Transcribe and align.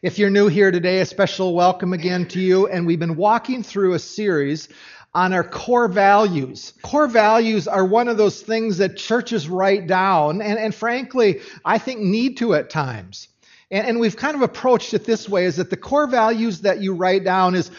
If 0.00 0.16
you're 0.16 0.30
new 0.30 0.46
here 0.46 0.70
today, 0.70 1.00
a 1.00 1.04
special 1.04 1.54
welcome 1.54 1.92
again 1.92 2.28
to 2.28 2.38
you. 2.38 2.68
And 2.68 2.86
we've 2.86 3.00
been 3.00 3.16
walking 3.16 3.64
through 3.64 3.94
a 3.94 3.98
series 3.98 4.68
on 5.12 5.32
our 5.32 5.42
core 5.42 5.88
values. 5.88 6.72
Core 6.82 7.08
values 7.08 7.66
are 7.66 7.84
one 7.84 8.06
of 8.06 8.16
those 8.16 8.40
things 8.40 8.78
that 8.78 8.96
churches 8.96 9.48
write 9.48 9.88
down, 9.88 10.40
and, 10.40 10.56
and 10.56 10.72
frankly, 10.72 11.40
I 11.64 11.78
think 11.78 11.98
need 11.98 12.36
to 12.36 12.54
at 12.54 12.70
times. 12.70 13.26
And, 13.72 13.88
and, 13.88 13.98
we've 13.98 14.16
kind 14.16 14.36
of 14.36 14.42
approached 14.42 14.94
it 14.94 15.04
this 15.04 15.28
way: 15.28 15.46
is 15.46 15.56
that 15.56 15.68
the 15.68 15.76
core 15.76 16.06
values 16.06 16.60
that 16.60 16.80
you 16.80 16.94
write 16.94 17.24
down 17.24 17.56
is 17.56 17.72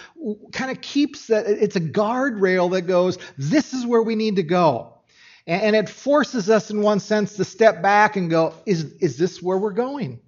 kind 0.52 0.72
of 0.72 0.82
keeps 0.82 1.28
that 1.28 1.48
it's 1.48 1.78
a 1.78 1.82
guardrail 1.82 2.70
that 2.72 2.82
goes, 2.82 3.18
this 3.38 3.74
is 3.74 3.86
where 3.86 4.04
we 4.04 4.16
need 4.16 4.36
to 4.36 4.44
go. 4.44 4.94
And, 5.48 5.62
and 5.62 5.76
it 5.78 5.88
forces 5.88 6.50
us, 6.50 6.70
in 6.70 6.82
one 6.82 7.00
sense, 7.00 7.38
to 7.38 7.46
step 7.46 7.82
back 7.82 8.18
and 8.18 8.30
go, 8.30 8.56
is, 8.66 8.92
is 9.00 9.18
this 9.18 9.42
where 9.42 9.58
we're 9.58 9.72
going? 9.72 10.20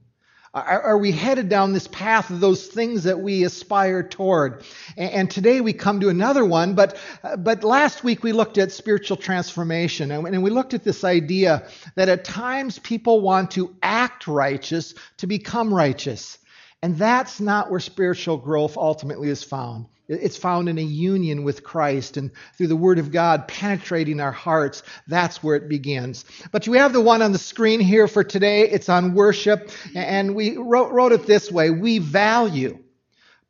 Are, 0.53 0.81
are, 0.81 0.97
we 0.97 1.13
headed 1.13 1.47
down 1.47 1.71
this 1.71 1.87
path 1.87 2.29
of 2.29 2.41
those 2.41 2.67
things 2.67 3.03
that 3.05 3.21
we 3.21 3.45
aspire 3.45 4.03
toward? 4.03 4.65
And, 4.97 5.11
and 5.11 5.31
today 5.31 5.61
we 5.61 5.71
come 5.71 6.01
to 6.01 6.09
another 6.09 6.43
one, 6.43 6.75
but, 6.75 6.97
but 7.37 7.63
last 7.63 8.03
week 8.03 8.21
we 8.21 8.33
looked 8.33 8.57
at 8.57 8.73
spiritual 8.73 9.15
transformation 9.15 10.11
and, 10.11 10.27
and 10.27 10.43
we 10.43 10.49
looked 10.49 10.73
at 10.73 10.83
this 10.83 11.05
idea 11.05 11.69
that 11.95 12.09
at 12.09 12.25
times 12.25 12.79
people 12.79 13.21
want 13.21 13.51
to 13.51 13.73
act 13.81 14.27
righteous 14.27 14.93
to 15.17 15.27
become 15.27 15.73
righteous. 15.73 16.37
And 16.81 16.97
that's 16.97 17.39
not 17.39 17.71
where 17.71 17.79
spiritual 17.79 18.35
growth 18.35 18.75
ultimately 18.75 19.29
is 19.29 19.43
found. 19.43 19.85
It's 20.11 20.35
found 20.35 20.67
in 20.67 20.77
a 20.77 20.83
union 20.83 21.43
with 21.43 21.63
Christ 21.63 22.17
and 22.17 22.31
through 22.57 22.67
the 22.67 22.75
Word 22.75 22.99
of 22.99 23.11
God 23.11 23.47
penetrating 23.47 24.19
our 24.19 24.31
hearts. 24.31 24.83
That's 25.07 25.41
where 25.41 25.55
it 25.55 25.69
begins. 25.69 26.25
But 26.51 26.67
we 26.67 26.77
have 26.77 26.91
the 26.91 26.99
one 26.99 27.21
on 27.21 27.31
the 27.31 27.37
screen 27.37 27.79
here 27.79 28.09
for 28.09 28.23
today. 28.23 28.67
It's 28.67 28.89
on 28.89 29.13
worship. 29.13 29.71
And 29.95 30.35
we 30.35 30.57
wrote, 30.57 30.91
wrote 30.91 31.13
it 31.13 31.25
this 31.25 31.49
way 31.49 31.69
We 31.69 31.99
value 31.99 32.79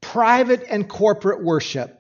private 0.01 0.63
and 0.69 0.87
corporate 0.87 1.43
worship. 1.43 1.97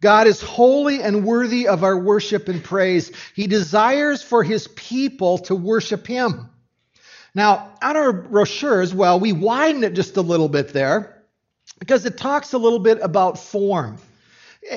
God 0.00 0.26
is 0.26 0.40
holy 0.40 1.02
and 1.02 1.24
worthy 1.24 1.68
of 1.68 1.84
our 1.84 1.98
worship 1.98 2.48
and 2.48 2.64
praise. 2.64 3.12
He 3.34 3.46
desires 3.46 4.22
for 4.22 4.42
His 4.42 4.66
people 4.68 5.38
to 5.38 5.54
worship 5.54 6.06
Him. 6.06 6.48
Now, 7.34 7.72
on 7.82 7.96
our 7.96 8.12
brochures, 8.12 8.94
well, 8.94 9.20
we 9.20 9.32
widen 9.32 9.84
it 9.84 9.94
just 9.94 10.16
a 10.16 10.22
little 10.22 10.48
bit 10.48 10.72
there 10.72 11.13
because 11.78 12.04
it 12.06 12.16
talks 12.16 12.52
a 12.52 12.58
little 12.58 12.78
bit 12.78 12.98
about 13.02 13.38
form. 13.38 13.98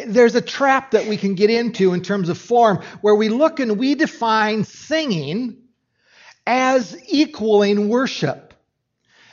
There's 0.05 0.35
a 0.35 0.41
trap 0.41 0.91
that 0.91 1.07
we 1.07 1.15
can 1.15 1.35
get 1.35 1.49
into 1.49 1.93
in 1.93 2.01
terms 2.01 2.29
of 2.29 2.37
form 2.37 2.83
where 3.01 3.15
we 3.15 3.29
look 3.29 3.59
and 3.59 3.77
we 3.77 3.95
define 3.95 4.63
singing 4.63 5.57
as 6.45 6.97
equaling 7.07 7.89
worship. 7.89 8.53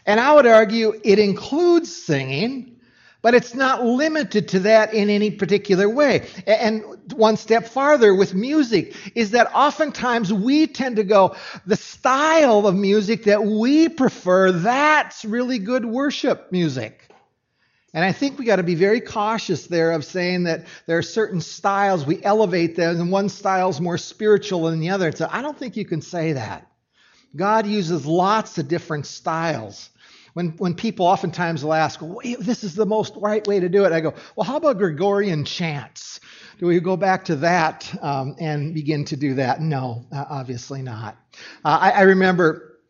And 0.07 0.21
I 0.21 0.35
would 0.35 0.47
argue 0.47 1.01
it 1.03 1.19
includes 1.19 1.95
singing, 1.95 2.77
but 3.23 3.35
it's 3.35 3.55
not 3.55 3.83
limited 3.83 4.49
to 4.49 4.61
that 4.61 4.93
in 4.93 5.09
any 5.09 5.31
particular 5.31 5.89
way. 5.89 6.29
And 6.47 6.85
one 7.15 7.37
step 7.37 7.67
farther 7.67 8.15
with 8.15 8.35
music 8.35 8.95
is 9.15 9.31
that 9.31 9.51
oftentimes 9.55 10.33
we 10.33 10.67
tend 10.67 10.97
to 10.97 11.05
go, 11.05 11.35
the 11.67 11.77
style 11.77 12.67
of 12.67 12.75
music 12.75 13.25
that 13.25 13.43
we 13.43 13.89
prefer, 13.89 14.53
that's 14.53 15.25
really 15.25 15.59
good 15.59 15.87
worship 15.87 16.53
music. 16.53 17.09
And 17.95 18.05
I 18.05 18.11
think 18.11 18.39
we 18.39 18.45
got 18.45 18.57
to 18.57 18.65
be 18.65 18.75
very 18.75 19.01
cautious 19.01 19.69
there 19.69 19.93
of 19.93 20.05
saying 20.05 20.45
that 20.45 20.67
there 20.87 20.99
are 20.99 21.03
certain 21.03 21.41
styles, 21.41 22.05
we 22.05 22.23
elevate 22.25 22.75
them, 22.75 23.01
and 23.01 23.11
one 23.13 23.29
style 23.29 23.71
is 23.71 23.81
more 23.81 23.99
spiritual 23.99 24.65
than 24.65 24.81
the 24.81 24.91
other. 24.91 25.13
So 25.13 25.29
I 25.31 25.43
don't 25.43 25.57
think 25.57 25.77
you 25.77 25.85
can 25.85 26.03
say 26.03 26.33
that. 26.33 26.67
God 27.37 27.67
uses 27.67 28.05
lots 28.05 28.59
of 28.59 28.67
different 28.67 29.07
styles. 29.07 29.91
When, 30.35 30.49
when 30.59 30.75
people 30.75 31.07
oftentimes 31.07 31.63
will 31.63 31.73
ask, 31.73 32.01
this 32.41 32.65
is 32.65 32.75
the 32.75 32.87
most 32.87 33.15
right 33.17 33.47
way 33.47 33.61
to 33.61 33.69
do 33.69 33.85
it, 33.85 33.93
I 33.93 34.01
go, 34.01 34.15
well, 34.35 34.45
how 34.45 34.57
about 34.57 34.79
Gregorian 34.79 35.45
chants? 35.45 36.19
Do 36.59 36.67
we 36.67 36.81
go 36.81 36.97
back 36.97 37.25
to 37.27 37.37
that 37.37 37.93
um, 38.03 38.35
and 38.41 38.75
begin 38.75 39.05
to 39.07 39.17
do 39.17 39.35
that? 39.35 39.61
No, 39.61 40.05
uh, 40.13 40.25
obviously 40.29 40.83
not. 40.83 41.17
Uh, 41.65 41.79
I, 41.81 41.91
I 41.91 42.03
remember 42.03 42.81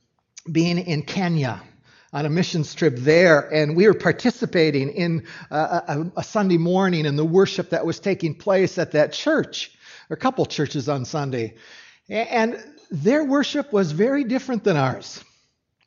being 0.50 0.78
in 0.78 1.02
Kenya 1.02 1.62
on 2.14 2.24
a 2.24 2.30
missions 2.30 2.74
trip 2.74 2.94
there, 2.96 3.52
and 3.52 3.74
we 3.74 3.88
were 3.88 3.94
participating 3.94 4.88
in 4.90 5.26
a, 5.50 5.56
a, 5.56 6.12
a 6.18 6.22
Sunday 6.22 6.56
morning 6.56 7.06
in 7.06 7.16
the 7.16 7.24
worship 7.24 7.70
that 7.70 7.84
was 7.84 7.98
taking 7.98 8.36
place 8.36 8.78
at 8.78 8.92
that 8.92 9.12
church, 9.12 9.72
or 10.08 10.14
a 10.14 10.16
couple 10.16 10.46
churches 10.46 10.88
on 10.88 11.04
Sunday. 11.04 11.56
And 12.08 12.62
their 12.90 13.24
worship 13.24 13.72
was 13.72 13.90
very 13.90 14.22
different 14.22 14.62
than 14.62 14.76
ours. 14.76 15.24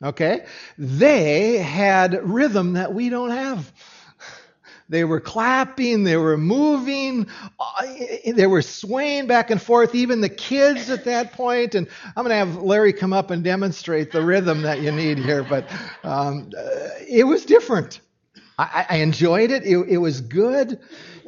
Okay? 0.04 0.46
They 0.78 1.60
had 1.60 2.22
rhythm 2.30 2.74
that 2.74 2.94
we 2.94 3.10
don't 3.10 3.32
have. 3.32 3.72
They 4.90 5.04
were 5.04 5.20
clapping, 5.20 6.06
they 6.06 6.16
were 6.16 6.38
moving, 6.38 7.28
uh, 7.60 7.86
they 8.26 8.48
were 8.48 8.62
swaying 8.62 9.28
back 9.28 9.52
and 9.52 9.62
forth, 9.62 9.94
even 9.96 10.22
the 10.22 10.30
kids 10.30 10.90
at 10.90 11.04
that 11.06 11.34
point. 11.34 11.76
And 11.76 11.88
I'm 12.16 12.26
going 12.26 12.30
to 12.30 12.36
have 12.36 12.64
Larry 12.64 12.94
come 12.94 13.12
up 13.12 13.30
and 13.30 13.44
demonstrate 13.44 14.12
the 14.12 14.22
rhythm 14.22 14.62
that 14.62 14.82
you 14.82 14.92
need 14.92 15.18
here, 15.18 15.44
but 15.44 15.70
um, 16.04 16.52
uh, 16.58 16.90
it 17.08 17.26
was 17.26 17.44
different. 17.44 18.00
I, 18.58 18.86
I 18.90 18.96
enjoyed 18.98 19.52
it. 19.52 19.64
it. 19.64 19.78
It 19.90 19.98
was 19.98 20.22
good. 20.22 20.80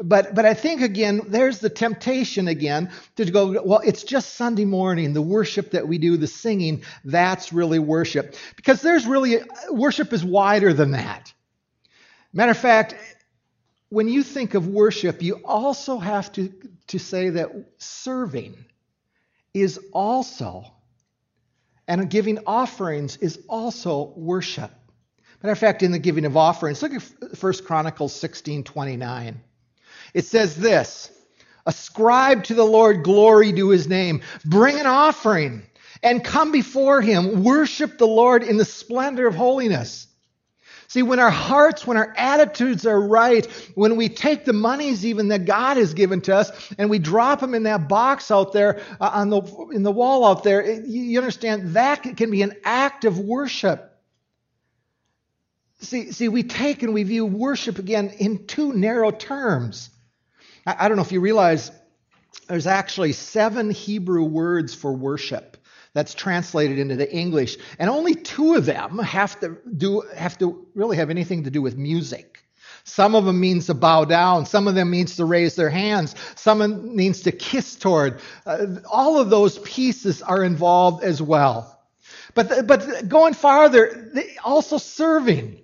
But, 0.01 0.33
but 0.33 0.45
I 0.45 0.53
think, 0.53 0.81
again, 0.81 1.21
there's 1.27 1.59
the 1.59 1.69
temptation 1.69 2.47
again 2.47 2.89
to 3.17 3.29
go, 3.29 3.61
well, 3.61 3.81
it's 3.85 4.03
just 4.03 4.35
Sunday 4.35 4.63
morning, 4.63 5.11
the 5.11 5.21
worship 5.21 5.71
that 5.71 5.85
we 5.85 5.97
do, 5.97 6.15
the 6.15 6.27
singing, 6.27 6.83
that's 7.03 7.51
really 7.51 7.79
worship. 7.79 8.35
Because 8.55 8.81
there's 8.81 9.05
really, 9.05 9.39
worship 9.69 10.13
is 10.13 10.23
wider 10.23 10.73
than 10.73 10.91
that. 10.91 11.33
Matter 12.31 12.51
of 12.51 12.57
fact, 12.57 12.95
when 13.89 14.07
you 14.07 14.23
think 14.23 14.53
of 14.53 14.67
worship, 14.67 15.21
you 15.21 15.41
also 15.43 15.97
have 15.97 16.31
to, 16.33 16.53
to 16.87 16.99
say 16.99 17.31
that 17.31 17.51
serving 17.79 18.55
is 19.53 19.79
also, 19.91 20.65
and 21.87 22.09
giving 22.09 22.39
offerings 22.45 23.17
is 23.17 23.39
also 23.49 24.13
worship. 24.15 24.71
Matter 25.41 25.53
of 25.53 25.59
fact, 25.59 25.83
in 25.83 25.91
the 25.91 25.99
giving 25.99 26.25
of 26.25 26.37
offerings, 26.37 26.81
look 26.83 26.93
at 26.93 27.41
1 27.41 27.53
Chronicles 27.65 28.13
16 28.13 28.63
29. 28.63 29.41
It 30.13 30.25
says 30.25 30.55
this 30.55 31.11
Ascribe 31.65 32.43
to 32.45 32.53
the 32.53 32.65
Lord 32.65 33.03
glory 33.03 33.53
to 33.53 33.69
his 33.69 33.87
name, 33.87 34.21
bring 34.45 34.79
an 34.79 34.85
offering, 34.85 35.63
and 36.03 36.23
come 36.23 36.51
before 36.51 37.01
him, 37.01 37.43
worship 37.43 37.97
the 37.97 38.07
Lord 38.07 38.43
in 38.43 38.57
the 38.57 38.65
splendor 38.65 39.27
of 39.27 39.35
holiness. 39.35 40.07
See, 40.89 41.03
when 41.03 41.19
our 41.19 41.29
hearts, 41.29 41.85
when 41.85 41.97
our 41.97 42.11
attitudes 42.17 42.83
are 42.87 42.99
right, 42.99 43.45
when 43.75 43.95
we 43.95 44.09
take 44.09 44.43
the 44.43 44.53
monies 44.53 45.05
even 45.05 45.27
that 45.27 45.45
God 45.45 45.77
has 45.77 45.93
given 45.93 46.19
to 46.21 46.35
us 46.35 46.73
and 46.79 46.89
we 46.89 46.97
drop 46.97 47.41
them 47.41 47.53
in 47.53 47.61
that 47.63 47.87
box 47.87 48.31
out 48.31 48.53
there 48.53 48.81
uh, 48.99 49.11
on 49.13 49.29
the 49.29 49.41
in 49.71 49.83
the 49.83 49.91
wall 49.91 50.25
out 50.25 50.43
there, 50.43 50.63
it, 50.63 50.87
you 50.87 51.19
understand 51.19 51.75
that 51.75 52.01
can 52.17 52.31
be 52.31 52.41
an 52.41 52.55
act 52.63 53.05
of 53.05 53.19
worship. 53.19 53.99
See, 55.81 56.11
see, 56.11 56.27
we 56.27 56.41
take 56.41 56.81
and 56.81 56.91
we 56.91 57.03
view 57.03 57.23
worship 57.23 57.77
again 57.77 58.09
in 58.17 58.47
two 58.47 58.73
narrow 58.73 59.11
terms. 59.11 59.91
I, 60.65 60.75
I 60.79 60.87
don't 60.87 60.97
know 60.97 61.03
if 61.03 61.11
you 61.11 61.21
realize 61.21 61.71
there's 62.47 62.65
actually 62.65 63.13
seven 63.13 63.69
Hebrew 63.69 64.23
words 64.23 64.73
for 64.73 64.91
worship 64.91 65.58
that's 65.93 66.13
translated 66.13 66.79
into 66.79 66.95
the 66.95 67.11
English, 67.11 67.57
and 67.79 67.89
only 67.89 68.15
two 68.15 68.55
of 68.55 68.65
them 68.65 68.99
have 68.99 69.39
to 69.39 69.57
do 69.77 70.01
have 70.15 70.37
to 70.39 70.67
really 70.75 70.97
have 70.97 71.09
anything 71.09 71.43
to 71.43 71.49
do 71.49 71.61
with 71.61 71.77
music. 71.77 72.43
Some 72.83 73.15
of 73.15 73.25
them 73.25 73.39
means 73.39 73.67
to 73.67 73.73
bow 73.73 74.05
down. 74.05 74.45
Some 74.45 74.67
of 74.67 74.75
them 74.75 74.89
means 74.89 75.15
to 75.17 75.25
raise 75.25 75.55
their 75.55 75.69
hands. 75.69 76.15
Some 76.35 76.95
means 76.95 77.21
to 77.21 77.31
kiss 77.31 77.75
toward. 77.75 78.21
Uh, 78.45 78.67
all 78.89 79.19
of 79.19 79.29
those 79.29 79.59
pieces 79.59 80.21
are 80.21 80.43
involved 80.43 81.03
as 81.03 81.21
well. 81.21 81.79
But, 82.33 82.67
but 82.67 83.07
going 83.07 83.33
farther, 83.33 84.11
also 84.43 84.77
serving. 84.77 85.61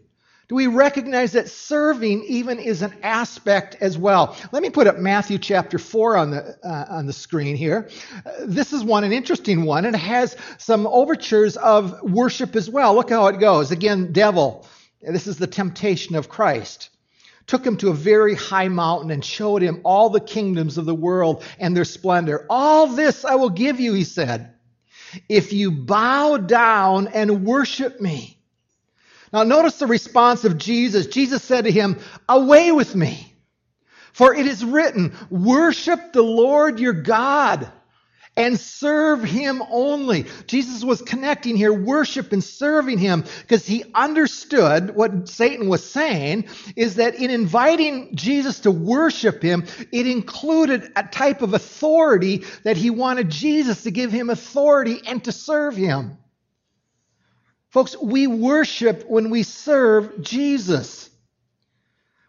Do 0.48 0.54
we 0.54 0.68
recognize 0.68 1.32
that 1.32 1.50
serving 1.50 2.24
even 2.26 2.60
is 2.60 2.84
an 2.84 2.94
aspect 3.02 3.78
as 3.82 3.98
well? 3.98 4.38
Let 4.52 4.62
me 4.62 4.70
put 4.70 4.86
up 4.86 5.00
Matthew 5.00 5.40
chapter 5.40 5.80
4 5.80 6.18
on 6.18 6.32
the, 6.32 6.56
uh, 6.64 6.86
on 6.88 7.08
the 7.08 7.14
screen 7.14 7.56
here. 7.56 7.90
This 8.42 8.72
is 8.72 8.84
one, 8.84 9.04
an 9.04 9.12
interesting 9.12 9.64
one, 9.64 9.86
and 9.86 9.96
it 9.96 10.00
has 10.00 10.36
some 10.60 10.86
overtures 10.86 11.58
of 11.58 12.00
worship 12.04 12.56
as 12.56 12.70
well. 12.70 12.94
Look 12.94 13.10
how 13.10 13.26
it 13.28 13.40
goes. 13.40 13.72
Again, 13.72 14.12
devil. 14.12 14.68
This 15.02 15.26
is 15.26 15.38
the 15.38 15.48
temptation 15.48 16.16
of 16.16 16.30
Christ. 16.30 16.90
Took 17.48 17.66
him 17.66 17.78
to 17.78 17.90
a 17.90 17.94
very 17.94 18.36
high 18.36 18.68
mountain 18.68 19.10
and 19.10 19.26
showed 19.26 19.64
him 19.64 19.82
all 19.84 20.10
the 20.10 20.20
kingdoms 20.20 20.78
of 20.78 20.86
the 20.86 20.96
world 20.96 21.44
and 21.60 21.76
their 21.76 21.86
splendor. 21.86 22.46
All 22.52 22.88
this 22.88 23.26
I 23.26 23.36
will 23.36 23.50
give 23.50 23.80
you, 23.80 23.94
he 23.94 24.04
said, 24.04 24.54
if 25.28 25.54
you 25.54 25.72
bow 25.72 26.38
down 26.38 27.08
and 27.08 27.46
worship 27.46 28.00
me. 28.00 28.35
Now, 29.36 29.44
notice 29.44 29.80
the 29.80 29.86
response 29.86 30.46
of 30.46 30.58
Jesus. 30.58 31.08
Jesus 31.08 31.44
said 31.44 31.66
to 31.66 31.72
him, 31.72 32.00
Away 32.30 32.72
with 32.72 32.96
me, 32.96 33.34
for 34.14 34.34
it 34.34 34.48
is 34.48 34.64
written, 34.64 35.14
Worship 35.30 36.14
the 36.14 36.22
Lord 36.22 36.80
your 36.80 36.94
God 36.94 37.70
and 38.38 38.58
serve 38.58 39.26
him 39.26 39.62
only. 39.70 40.28
Jesus 40.48 40.86
was 40.86 41.02
connecting 41.02 41.58
here 41.58 41.74
worship 41.74 42.32
and 42.32 42.42
serving 42.42 42.98
him 42.98 43.26
because 43.42 43.68
he 43.68 43.84
understood 43.94 44.96
what 44.96 45.28
Satan 45.28 45.68
was 45.68 45.84
saying 45.84 46.46
is 46.78 46.96
that 46.96 47.16
in 47.16 47.30
inviting 47.30 48.16
Jesus 48.16 48.62
to 48.62 48.72
worship 48.72 49.42
him, 49.42 49.66
it 49.92 50.08
included 50.08 50.94
a 50.96 51.04
type 51.04 51.42
of 51.42 51.54
authority 51.54 52.46
that 52.64 52.78
he 52.78 52.90
wanted 52.90 53.32
Jesus 53.32 53.84
to 53.84 53.92
give 53.92 54.14
him 54.14 54.30
authority 54.30 55.02
and 55.06 55.22
to 55.26 55.34
serve 55.34 55.76
him. 55.76 56.20
Folks, 57.76 57.98
we 58.02 58.26
worship 58.26 59.04
when 59.06 59.30
we 59.30 59.44
serve 59.44 60.22
Jesus. 60.22 61.10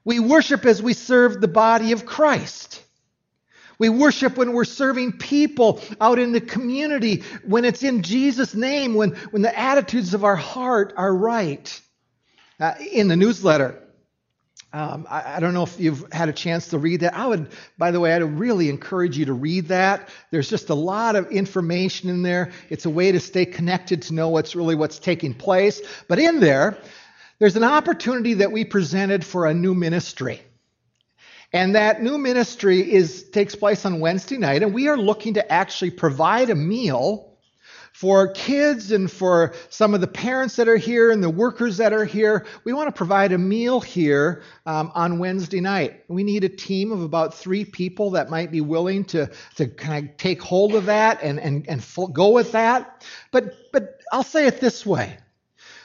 We 0.05 0.19
worship 0.19 0.67
as 0.67 0.83
we 0.83 0.93
serve 0.93 1.41
the 1.41 1.47
body 1.47 1.93
of 1.93 2.05
Christ. 2.05 2.83
We 3.79 3.89
worship 3.89 4.37
when 4.37 4.55
we're 4.55 4.65
serving 4.65 5.19
people 5.19 5.81
out 6.01 6.19
in 6.19 6.33
the 6.33 6.41
community, 6.41 7.23
when 7.45 7.65
it's 7.65 7.85
in 7.85 8.03
Jesus' 8.03 8.57
name, 8.57 8.95
when, 8.95 9.11
when 9.31 9.43
the 9.43 9.57
attitudes 9.57 10.15
of 10.15 10.25
our 10.25 10.35
heart 10.35 10.93
are 10.97 11.15
right. 11.15 11.81
Uh, 12.59 12.75
in 12.81 13.07
the 13.07 13.15
newsletter, 13.15 13.81
um, 14.73 15.07
I, 15.09 15.37
I, 15.37 15.41
don't 15.41 15.55
know 15.55 15.63
if 15.63 15.79
you've 15.79 16.13
had 16.13 16.29
a 16.29 16.33
chance 16.33 16.69
to 16.69 16.79
read 16.79 17.01
that. 17.01 17.15
I 17.15 17.27
would, 17.27 17.49
by 17.79 17.93
the 17.93 18.01
way, 18.01 18.13
I'd 18.13 18.23
really 18.23 18.69
encourage 18.69 19.17
you 19.17 19.25
to 19.27 19.33
read 19.33 19.69
that. 19.69 20.09
There's 20.31 20.51
just 20.51 20.71
a 20.71 20.75
lot 20.75 21.17
of 21.17 21.31
information 21.31 22.11
in 22.11 22.23
there. 22.23 22.51
It's 22.69 22.85
a 22.85 22.91
way 22.91 23.13
to 23.13 23.21
stay 23.21 23.47
connected 23.47 24.03
to 24.03 24.15
know 24.15 24.29
what's 24.29 24.55
really 24.55 24.75
what's 24.75 24.99
taking 24.99 25.33
place. 25.33 25.81
But 26.09 26.19
in 26.19 26.41
there, 26.41 26.77
there's 27.39 27.57
an 27.57 27.65
opportunity 27.65 28.35
that 28.35 28.53
we 28.53 28.65
presented 28.65 29.25
for 29.25 29.47
a 29.47 29.55
new 29.55 29.75
ministry. 29.75 30.43
And 31.53 31.75
that 31.75 32.03
new 32.03 32.19
ministry 32.19 32.93
is 32.93 33.31
takes 33.31 33.55
place 33.55 33.87
on 33.87 34.01
Wednesday 34.01 34.37
night, 34.37 34.63
and 34.63 34.75
we 34.75 34.89
are 34.89 34.99
looking 34.99 35.35
to 35.35 35.53
actually 35.53 35.91
provide 35.91 36.51
a 36.51 36.55
meal 36.55 37.36
for 37.97 38.29
kids 38.29 38.93
and 38.93 39.11
for 39.11 39.55
some 39.71 39.95
of 39.95 40.03
the 40.03 40.07
parents 40.07 40.55
that 40.57 40.69
are 40.69 40.77
here 40.77 41.13
and 41.13 41.23
the 41.23 41.31
workers 41.31 41.79
that 41.79 41.95
are 41.95 42.05
here. 42.05 42.45
We 42.65 42.75
want 42.75 42.89
to 42.89 42.93
provide 42.93 43.33
a 43.33 43.39
meal 43.39 43.81
here 43.81 44.43
um, 44.67 44.93
on 44.95 45.19
Wednesday 45.19 45.63
night. 45.63 46.05
We 46.09 46.23
need 46.23 46.45
a 46.45 46.49
team 46.51 46.93
of 46.93 47.01
about 47.01 47.33
three 47.33 47.65
people 47.65 48.11
that 48.11 48.29
might 48.29 48.53
be 48.53 48.61
willing 48.61 49.07
to, 49.07 49.31
to 49.55 49.67
kind 49.67 50.11
of 50.11 50.17
take 50.19 50.43
hold 50.43 50.75
of 50.75 50.85
that 50.85 51.23
and, 51.23 51.41
and, 51.41 51.67
and 51.71 51.83
go 52.13 52.33
with 52.33 52.53
that. 52.53 53.03
But, 53.31 53.55
but 53.73 54.03
I'll 54.13 54.23
say 54.23 54.47
it 54.47 54.61
this 54.61 54.85
way. 54.85 55.17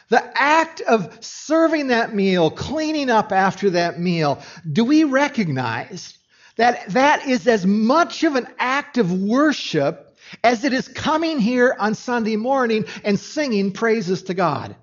The 0.10 0.22
act 0.36 0.82
of 0.82 1.18
serving 1.24 1.88
that 1.88 2.14
meal, 2.14 2.52
cleaning 2.52 3.10
up 3.10 3.32
after 3.32 3.70
that 3.70 4.02
meal, 4.02 4.44
do 4.70 4.84
we 4.84 5.06
recognize 5.06 6.18
that 6.58 6.90
that 6.90 7.26
is 7.26 7.48
as 7.48 7.66
much 7.66 8.26
of 8.26 8.36
an 8.36 8.48
act 8.60 8.98
of 8.98 9.14
worship 9.14 10.11
as 10.44 10.64
it 10.64 10.74
is 10.74 10.88
coming 10.88 11.40
here 11.40 11.76
on 11.78 11.96
Sunday 11.96 12.36
morning 12.36 12.86
and 13.04 13.20
singing 13.20 13.72
praises 13.72 14.24
to 14.24 14.34
God? 14.34 14.76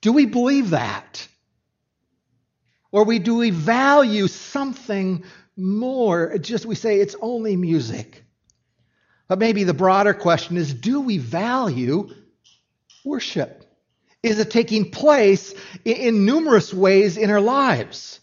Do 0.00 0.12
we 0.12 0.26
believe 0.26 0.70
that? 0.70 1.26
Or 2.90 3.04
we, 3.04 3.18
do 3.18 3.36
we 3.36 3.50
value 3.50 4.28
something 4.28 5.24
more? 5.56 6.38
Just 6.38 6.66
we 6.66 6.74
say 6.74 7.00
it's 7.00 7.16
only 7.20 7.56
music. 7.56 8.24
But 9.26 9.38
maybe 9.38 9.64
the 9.64 9.74
broader 9.74 10.14
question 10.14 10.56
is 10.56 10.72
do 10.72 11.00
we 11.00 11.18
value 11.18 12.14
worship? 13.04 13.68
is 14.22 14.38
it 14.38 14.50
taking 14.50 14.90
place 14.90 15.54
in 15.84 16.24
numerous 16.24 16.74
ways 16.74 17.16
in 17.16 17.30
our 17.30 17.40
lives, 17.40 18.20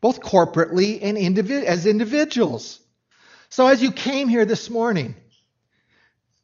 both 0.00 0.20
corporately 0.20 0.98
and 1.02 1.16
as 1.66 1.86
individuals. 1.86 2.80
So, 3.48 3.66
as 3.66 3.82
you 3.82 3.92
came 3.92 4.28
here 4.28 4.44
this 4.44 4.70
morning, 4.70 5.14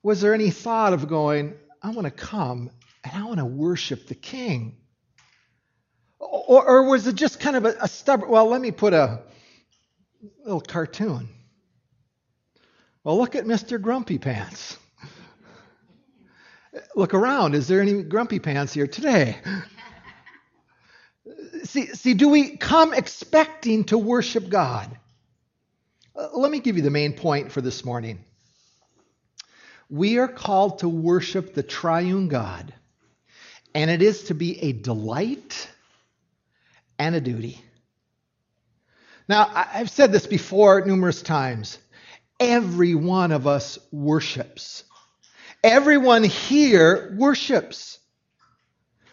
was 0.07 0.21
there 0.21 0.33
any 0.35 0.51
thought 0.51 0.93
of 0.93 1.09
going, 1.09 1.53
I 1.83 1.91
want 1.91 2.05
to 2.05 2.13
come 2.13 2.71
and 3.03 3.13
I 3.13 3.27
want 3.27 3.39
to 3.39 3.45
worship 3.45 4.07
the 4.07 4.15
King? 4.15 4.77
Or, 6.21 6.65
or 6.65 6.89
was 6.89 7.09
it 7.09 7.17
just 7.17 7.41
kind 7.41 7.57
of 7.57 7.65
a, 7.65 7.75
a 7.81 7.89
stubborn, 7.89 8.31
well, 8.31 8.47
let 8.47 8.61
me 8.61 8.71
put 8.71 8.93
a 8.93 9.23
little 10.45 10.61
cartoon. 10.61 11.29
Well, 13.03 13.19
look 13.19 13.35
at 13.35 13.47
Mr. 13.47 13.83
Grumpy 13.83 14.19
Pants. 14.19 14.77
Look 16.95 17.13
around. 17.13 17.57
Is 17.57 17.67
there 17.67 17.81
any 17.81 18.05
grumpy 18.05 18.39
pants 18.39 18.73
here 18.73 18.87
today? 18.87 19.39
see, 21.65 21.87
see, 21.87 22.15
do 22.15 22.29
we 22.29 22.57
come 22.57 22.95
expecting 22.95 23.83
to 23.87 23.99
worship 23.99 24.49
God? 24.49 24.97
Uh, 26.15 26.29
let 26.35 26.53
me 26.53 26.61
give 26.61 26.77
you 26.77 26.83
the 26.83 26.91
main 26.91 27.13
point 27.13 27.51
for 27.51 27.61
this 27.61 27.85
morning. 27.85 28.25
We 29.89 30.19
are 30.19 30.29
called 30.29 30.81
to 30.81 30.89
worship 30.89 31.55
the 31.55 31.63
triune 31.63 32.29
God, 32.29 32.75
and 33.75 33.91
it 33.91 34.03
is 34.03 34.25
to 34.25 34.35
be 34.35 34.63
a 34.63 34.73
delight 34.73 35.69
and 36.99 37.15
a 37.15 37.21
duty. 37.21 37.61
Now, 39.29 39.51
I've 39.55 39.91
said 39.91 40.13
this 40.13 40.27
before 40.27 40.85
numerous 40.85 41.23
times. 41.23 41.79
Every 42.39 42.95
one 42.95 43.33
of 43.33 43.47
us 43.47 43.79
worships. 43.93 44.85
Everyone 45.65 46.23
here 46.25 47.15
worships. 47.17 47.99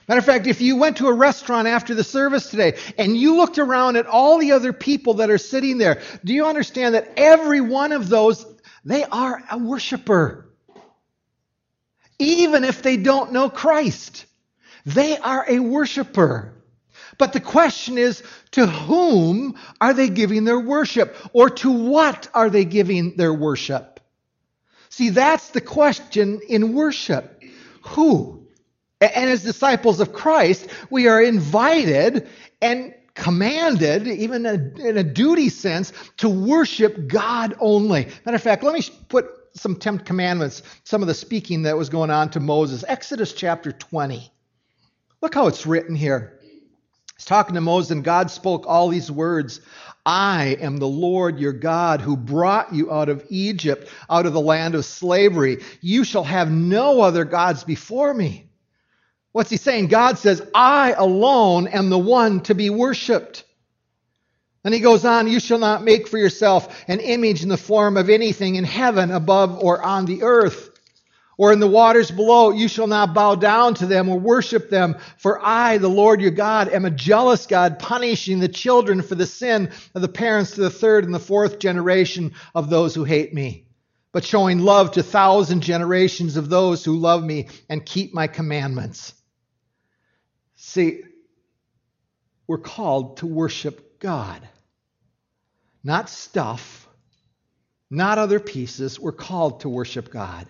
Matter 0.08 0.20
of 0.20 0.26
fact, 0.26 0.48
if 0.48 0.60
you 0.60 0.76
went 0.76 0.98
to 0.98 1.08
a 1.08 1.14
restaurant 1.14 1.68
after 1.68 1.96
the 1.96 2.04
service 2.04 2.50
today 2.50 2.78
and 2.98 3.16
you 3.16 3.38
looked 3.38 3.58
around 3.58 3.96
at 3.96 4.06
all 4.06 4.38
the 4.38 4.52
other 4.52 4.74
people 4.74 5.16
that 5.16 5.30
are 5.30 5.38
sitting 5.38 5.78
there, 5.78 6.02
do 6.26 6.34
you 6.34 6.46
understand 6.46 6.96
that 6.96 7.14
every 7.16 7.62
one 7.62 7.92
of 7.94 8.10
those, 8.10 8.46
they 8.84 9.04
are 9.06 9.42
a 9.50 9.58
worshiper? 9.58 10.53
Even 12.24 12.64
if 12.64 12.82
they 12.82 12.98
don't 12.98 13.34
know 13.34 13.50
Christ, 13.50 14.26
they 14.86 15.18
are 15.18 15.46
a 15.48 15.60
worshiper. 15.60 16.54
But 17.18 17.34
the 17.34 17.40
question 17.40 17.98
is, 17.98 18.24
to 18.52 18.66
whom 18.66 19.56
are 19.80 19.94
they 19.94 20.10
giving 20.10 20.46
their 20.46 20.60
worship? 20.60 21.16
Or 21.34 21.50
to 21.50 21.72
what 21.72 22.28
are 22.34 22.50
they 22.50 22.66
giving 22.66 23.16
their 23.18 23.34
worship? 23.34 24.00
See, 24.90 25.10
that's 25.10 25.50
the 25.50 25.62
question 25.62 26.40
in 26.48 26.74
worship. 26.74 27.44
Who? 27.82 28.48
And 29.02 29.30
as 29.30 29.44
disciples 29.44 30.00
of 30.00 30.14
Christ, 30.14 30.68
we 30.90 31.08
are 31.08 31.22
invited 31.22 32.28
and 32.62 32.94
commanded, 33.16 34.08
even 34.08 34.46
in 34.46 34.98
a 34.98 35.04
duty 35.04 35.50
sense, 35.50 35.92
to 36.18 36.30
worship 36.30 37.08
God 37.08 37.56
only. 37.60 38.08
Matter 38.26 38.36
of 38.36 38.42
fact, 38.42 38.64
let 38.64 38.74
me 38.74 38.82
put 39.10 39.26
some 39.54 39.76
Ten 39.76 40.00
Commandments, 40.00 40.64
some 40.84 41.02
of 41.02 41.08
the 41.08 41.14
speaking 41.14 41.64
that 41.64 41.78
was 41.78 41.90
going 41.90 42.10
on 42.10 42.30
to 42.32 42.40
Moses. 42.40 42.84
Exodus 42.88 43.34
chapter 43.34 43.72
20. 43.72 44.32
Look 45.22 45.34
how 45.34 45.48
it's 45.48 45.66
written 45.66 45.96
here. 45.96 46.40
He's 47.18 47.26
talking 47.26 47.56
to 47.56 47.62
Moses, 47.62 47.92
and 47.92 48.04
God 48.04 48.32
spoke 48.32 48.66
all 48.68 48.90
these 48.90 49.12
words 49.12 49.62
I 50.06 50.58
am 50.60 50.78
the 50.78 50.88
Lord 50.88 51.40
your 51.40 51.54
God 51.54 52.02
who 52.02 52.18
brought 52.18 52.74
you 52.74 52.92
out 52.92 53.08
of 53.08 53.26
Egypt, 53.30 53.90
out 54.10 54.26
of 54.26 54.34
the 54.34 54.42
land 54.42 54.76
of 54.76 54.84
slavery. 54.84 55.64
You 55.80 56.04
shall 56.04 56.26
have 56.26 56.52
no 56.52 57.02
other 57.02 57.24
gods 57.24 57.64
before 57.64 58.14
me. 58.14 58.50
What's 59.32 59.50
he 59.50 59.58
saying? 59.58 59.88
God 59.88 60.18
says, 60.18 60.46
I 60.54 60.92
alone 60.92 61.68
am 61.68 61.90
the 61.90 61.98
one 61.98 62.42
to 62.42 62.54
be 62.54 62.70
worshiped. 62.70 63.46
And 64.64 64.74
he 64.74 64.80
goes 64.80 65.06
on, 65.06 65.28
You 65.28 65.40
shall 65.40 65.60
not 65.60 65.84
make 65.84 66.08
for 66.08 66.18
yourself 66.18 66.84
an 66.88 67.00
image 67.00 67.44
in 67.44 67.50
the 67.50 67.58
form 67.58 67.98
of 67.98 68.10
anything 68.10 68.56
in 68.56 68.64
heaven, 68.64 69.12
above, 69.12 69.64
or 69.64 69.82
on 69.84 70.06
the 70.06 70.24
earth 70.24 70.70
or 71.38 71.52
in 71.52 71.60
the 71.60 71.68
waters 71.68 72.12
below, 72.12 72.52
you 72.52 72.68
shall 72.68 72.88
not 72.88 73.14
bow 73.14 73.36
down 73.36 73.74
to 73.76 73.86
them 73.86 74.10
or 74.10 74.20
worship 74.20 74.70
them. 74.70 74.96
For 75.18 75.44
I, 75.44 75.78
the 75.78 75.90
Lord 75.90 76.22
your 76.22 76.32
God, 76.32 76.70
am 76.70 76.86
a 76.86 76.92
jealous 76.92 77.48
God, 77.48 77.80
punishing 77.80 78.40
the 78.40 78.48
children 78.48 79.02
for 79.02 79.16
the 79.16 79.26
sin 79.26 79.72
of 79.96 80.02
the 80.02 80.08
parents 80.08 80.52
to 80.52 80.62
the 80.62 80.70
third 80.70 81.06
and 81.06 81.14
the 81.14 81.20
fourth 81.20 81.60
generation 81.60 82.34
of 82.54 82.70
those 82.70 82.94
who 82.94 83.04
hate 83.04 83.34
me, 83.34 83.66
but 84.12 84.24
showing 84.24 84.60
love 84.60 84.92
to 84.92 85.04
thousand 85.04 85.62
generations 85.62 86.38
of 86.38 86.50
those 86.50 86.86
who 86.86 86.98
love 86.98 87.24
me 87.24 87.48
and 87.68 87.86
keep 87.86 88.14
my 88.14 88.28
commandments. 88.28 89.14
See, 90.56 91.02
we're 92.46 92.60
called 92.60 93.18
to 93.18 93.26
worship 93.26 94.00
God, 94.00 94.48
not 95.84 96.10
stuff, 96.10 96.88
not 97.90 98.18
other 98.18 98.40
pieces. 98.40 99.00
We're 99.00 99.12
called 99.12 99.62
to 99.62 99.70
worship 99.70 100.10
God. 100.10 100.48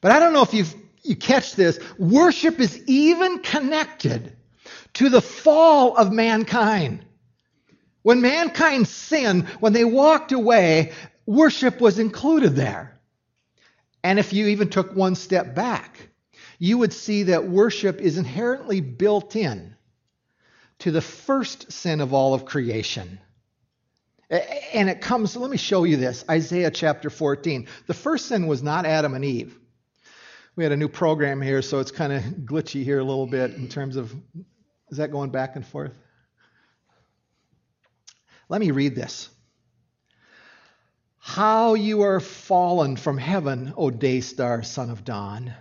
But 0.00 0.12
I 0.12 0.18
don't 0.18 0.32
know 0.32 0.42
if 0.42 0.54
you 0.54 0.64
you 1.02 1.16
catch 1.16 1.54
this. 1.54 1.78
Worship 1.98 2.60
is 2.60 2.82
even 2.86 3.38
connected 3.40 4.36
to 4.94 5.08
the 5.08 5.22
fall 5.22 5.96
of 5.96 6.12
mankind. 6.12 7.04
When 8.02 8.20
mankind 8.20 8.88
sinned, 8.88 9.48
when 9.60 9.72
they 9.72 9.84
walked 9.84 10.32
away, 10.32 10.92
worship 11.26 11.80
was 11.80 11.98
included 11.98 12.56
there. 12.56 12.98
And 14.02 14.18
if 14.18 14.32
you 14.32 14.48
even 14.48 14.70
took 14.70 14.94
one 14.94 15.14
step 15.14 15.54
back, 15.54 16.08
you 16.58 16.78
would 16.78 16.92
see 16.92 17.24
that 17.24 17.48
worship 17.48 18.00
is 18.00 18.18
inherently 18.18 18.80
built 18.80 19.36
in 19.36 19.74
to 20.80 20.90
the 20.90 21.02
first 21.02 21.72
sin 21.72 22.00
of 22.00 22.14
all 22.14 22.32
of 22.32 22.46
creation. 22.46 23.18
And 24.30 24.88
it 24.88 25.00
comes, 25.00 25.36
let 25.36 25.50
me 25.50 25.56
show 25.56 25.84
you 25.84 25.96
this 25.96 26.24
Isaiah 26.30 26.70
chapter 26.70 27.10
14. 27.10 27.66
The 27.86 27.94
first 27.94 28.26
sin 28.26 28.46
was 28.46 28.62
not 28.62 28.86
Adam 28.86 29.14
and 29.14 29.24
Eve. 29.24 29.58
We 30.54 30.64
had 30.64 30.72
a 30.72 30.76
new 30.76 30.88
program 30.88 31.40
here, 31.40 31.62
so 31.62 31.80
it's 31.80 31.90
kind 31.90 32.12
of 32.12 32.22
glitchy 32.22 32.84
here 32.84 32.98
a 32.98 33.04
little 33.04 33.26
bit 33.26 33.54
in 33.54 33.68
terms 33.68 33.96
of, 33.96 34.14
is 34.90 34.98
that 34.98 35.10
going 35.10 35.30
back 35.30 35.56
and 35.56 35.66
forth? 35.66 35.92
Let 38.48 38.60
me 38.60 38.70
read 38.70 38.94
this. 38.94 39.28
How 41.18 41.74
you 41.74 42.02
are 42.02 42.20
fallen 42.20 42.96
from 42.96 43.18
heaven, 43.18 43.72
O 43.76 43.90
day 43.90 44.20
star, 44.20 44.62
son 44.62 44.90
of 44.90 45.04
dawn. 45.04 45.52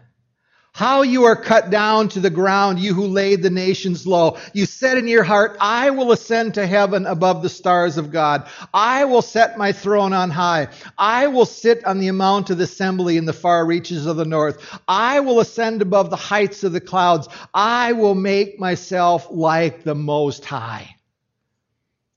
How 0.79 1.01
you 1.01 1.25
are 1.25 1.35
cut 1.35 1.69
down 1.69 2.07
to 2.07 2.21
the 2.21 2.29
ground, 2.29 2.79
you 2.79 2.93
who 2.93 3.07
laid 3.07 3.43
the 3.43 3.49
nations 3.49 4.07
low. 4.07 4.37
You 4.53 4.65
said 4.65 4.97
in 4.97 5.09
your 5.09 5.25
heart, 5.25 5.57
I 5.59 5.89
will 5.89 6.13
ascend 6.13 6.53
to 6.53 6.65
heaven 6.65 7.05
above 7.05 7.41
the 7.41 7.49
stars 7.49 7.97
of 7.97 8.13
God. 8.13 8.47
I 8.73 9.03
will 9.03 9.21
set 9.21 9.57
my 9.57 9.73
throne 9.73 10.13
on 10.13 10.29
high. 10.29 10.69
I 10.97 11.27
will 11.27 11.45
sit 11.45 11.83
on 11.83 11.99
the 11.99 12.09
mount 12.11 12.49
of 12.49 12.59
the 12.59 12.63
assembly 12.63 13.17
in 13.17 13.25
the 13.25 13.33
far 13.33 13.65
reaches 13.65 14.05
of 14.05 14.15
the 14.15 14.23
north. 14.23 14.79
I 14.87 15.19
will 15.19 15.41
ascend 15.41 15.81
above 15.81 16.09
the 16.11 16.15
heights 16.15 16.63
of 16.63 16.71
the 16.71 16.79
clouds. 16.79 17.27
I 17.53 17.91
will 17.91 18.15
make 18.15 18.57
myself 18.57 19.27
like 19.29 19.83
the 19.83 19.95
Most 19.95 20.45
High. 20.45 20.95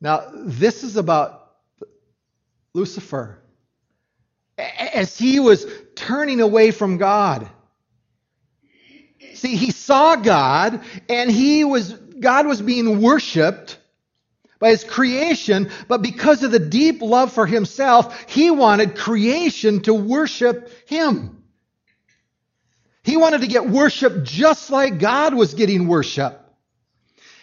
Now, 0.00 0.30
this 0.36 0.84
is 0.84 0.96
about 0.96 1.50
Lucifer. 2.74 3.42
As 4.56 5.18
he 5.18 5.40
was 5.40 5.66
turning 5.96 6.40
away 6.40 6.70
from 6.70 6.98
God. 6.98 7.50
See, 9.42 9.56
he 9.56 9.72
saw 9.72 10.14
God 10.14 10.82
and 11.08 11.28
he 11.28 11.64
was, 11.64 11.92
God 11.92 12.46
was 12.46 12.62
being 12.62 13.02
worshiped 13.02 13.76
by 14.60 14.70
his 14.70 14.84
creation, 14.84 15.68
but 15.88 16.00
because 16.00 16.44
of 16.44 16.52
the 16.52 16.60
deep 16.60 17.02
love 17.02 17.32
for 17.32 17.44
himself, 17.44 18.30
he 18.30 18.52
wanted 18.52 18.96
creation 18.96 19.80
to 19.80 19.94
worship 19.94 20.70
him. 20.88 21.42
He 23.02 23.16
wanted 23.16 23.40
to 23.40 23.48
get 23.48 23.68
worship 23.68 24.22
just 24.22 24.70
like 24.70 25.00
God 25.00 25.34
was 25.34 25.54
getting 25.54 25.88
worship. 25.88 26.38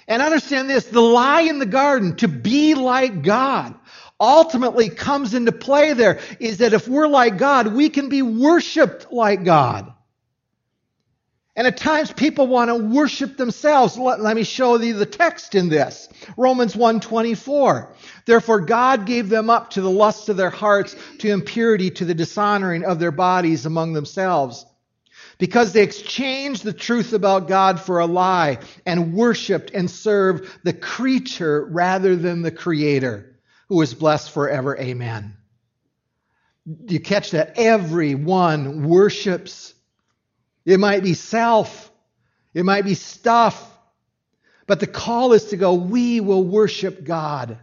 And 0.07 0.21
understand 0.21 0.69
this 0.69 0.85
the 0.85 1.01
lie 1.01 1.41
in 1.41 1.59
the 1.59 1.65
garden, 1.65 2.15
to 2.15 2.29
be 2.29 2.75
like 2.75 3.23
God, 3.23 3.75
ultimately 4.17 4.87
comes 4.87 5.33
into 5.33 5.51
play 5.51 5.91
there 5.91 6.21
is 6.39 6.59
that 6.59 6.71
if 6.71 6.87
we're 6.87 7.09
like 7.09 7.37
God, 7.37 7.73
we 7.73 7.89
can 7.89 8.07
be 8.07 8.21
worshiped 8.21 9.11
like 9.11 9.43
God. 9.43 9.93
And 11.59 11.67
at 11.67 11.75
times 11.75 12.13
people 12.13 12.47
want 12.47 12.69
to 12.69 12.75
worship 12.75 13.35
themselves. 13.35 13.97
Let, 13.97 14.21
let 14.21 14.37
me 14.37 14.43
show 14.43 14.79
you 14.79 14.93
the 14.93 15.05
text 15.05 15.55
in 15.55 15.67
this. 15.67 16.07
Romans 16.37 16.73
1:24. 16.73 17.89
Therefore 18.25 18.61
God 18.61 19.05
gave 19.05 19.27
them 19.27 19.49
up 19.49 19.71
to 19.71 19.81
the 19.81 19.89
lust 19.89 20.29
of 20.29 20.37
their 20.37 20.51
hearts, 20.51 20.95
to 21.17 21.27
impurity, 21.27 21.89
to 21.89 22.05
the 22.05 22.13
dishonoring 22.13 22.85
of 22.85 22.97
their 22.97 23.11
bodies 23.11 23.65
among 23.65 23.91
themselves. 23.91 24.65
Because 25.37 25.73
they 25.73 25.83
exchanged 25.83 26.63
the 26.63 26.71
truth 26.71 27.11
about 27.11 27.49
God 27.49 27.81
for 27.81 27.99
a 27.99 28.05
lie 28.05 28.59
and 28.85 29.13
worshiped 29.13 29.71
and 29.73 29.91
served 29.91 30.49
the 30.63 30.71
creature 30.71 31.67
rather 31.69 32.15
than 32.15 32.41
the 32.41 32.51
creator, 32.51 33.37
who 33.67 33.81
is 33.81 33.93
blessed 33.93 34.31
forever. 34.31 34.79
Amen. 34.79 35.35
Do 36.85 36.93
you 36.93 37.01
catch 37.01 37.31
that? 37.31 37.55
Everyone 37.57 38.87
worships 38.87 39.73
it 40.69 40.79
might 40.79 41.01
be 41.01 41.15
self. 41.15 41.91
It 42.53 42.63
might 42.63 42.85
be 42.85 42.93
stuff. 42.93 43.65
But 44.67 44.79
the 44.79 44.88
call 44.88 45.33
is 45.33 45.45
to 45.45 45.57
go, 45.57 45.73
we 45.73 46.19
will 46.19 46.43
worship 46.43 47.03
God. 47.03 47.57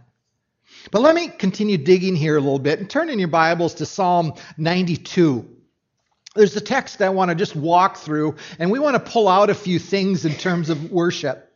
But 0.91 1.01
let 1.01 1.15
me 1.15 1.29
continue 1.29 1.77
digging 1.77 2.17
here 2.17 2.35
a 2.35 2.41
little 2.41 2.59
bit 2.59 2.79
and 2.79 2.89
turn 2.89 3.09
in 3.09 3.17
your 3.17 3.29
Bibles 3.29 3.75
to 3.75 3.85
Psalm 3.85 4.33
92. 4.57 5.47
There's 6.35 6.55
a 6.57 6.61
text 6.61 7.01
I 7.01 7.07
want 7.09 7.29
to 7.29 7.35
just 7.35 7.55
walk 7.55 7.95
through, 7.95 8.35
and 8.59 8.69
we 8.71 8.77
want 8.77 8.95
to 8.95 9.11
pull 9.11 9.29
out 9.29 9.49
a 9.49 9.55
few 9.55 9.79
things 9.79 10.25
in 10.25 10.33
terms 10.33 10.69
of 10.69 10.91
worship. 10.91 11.46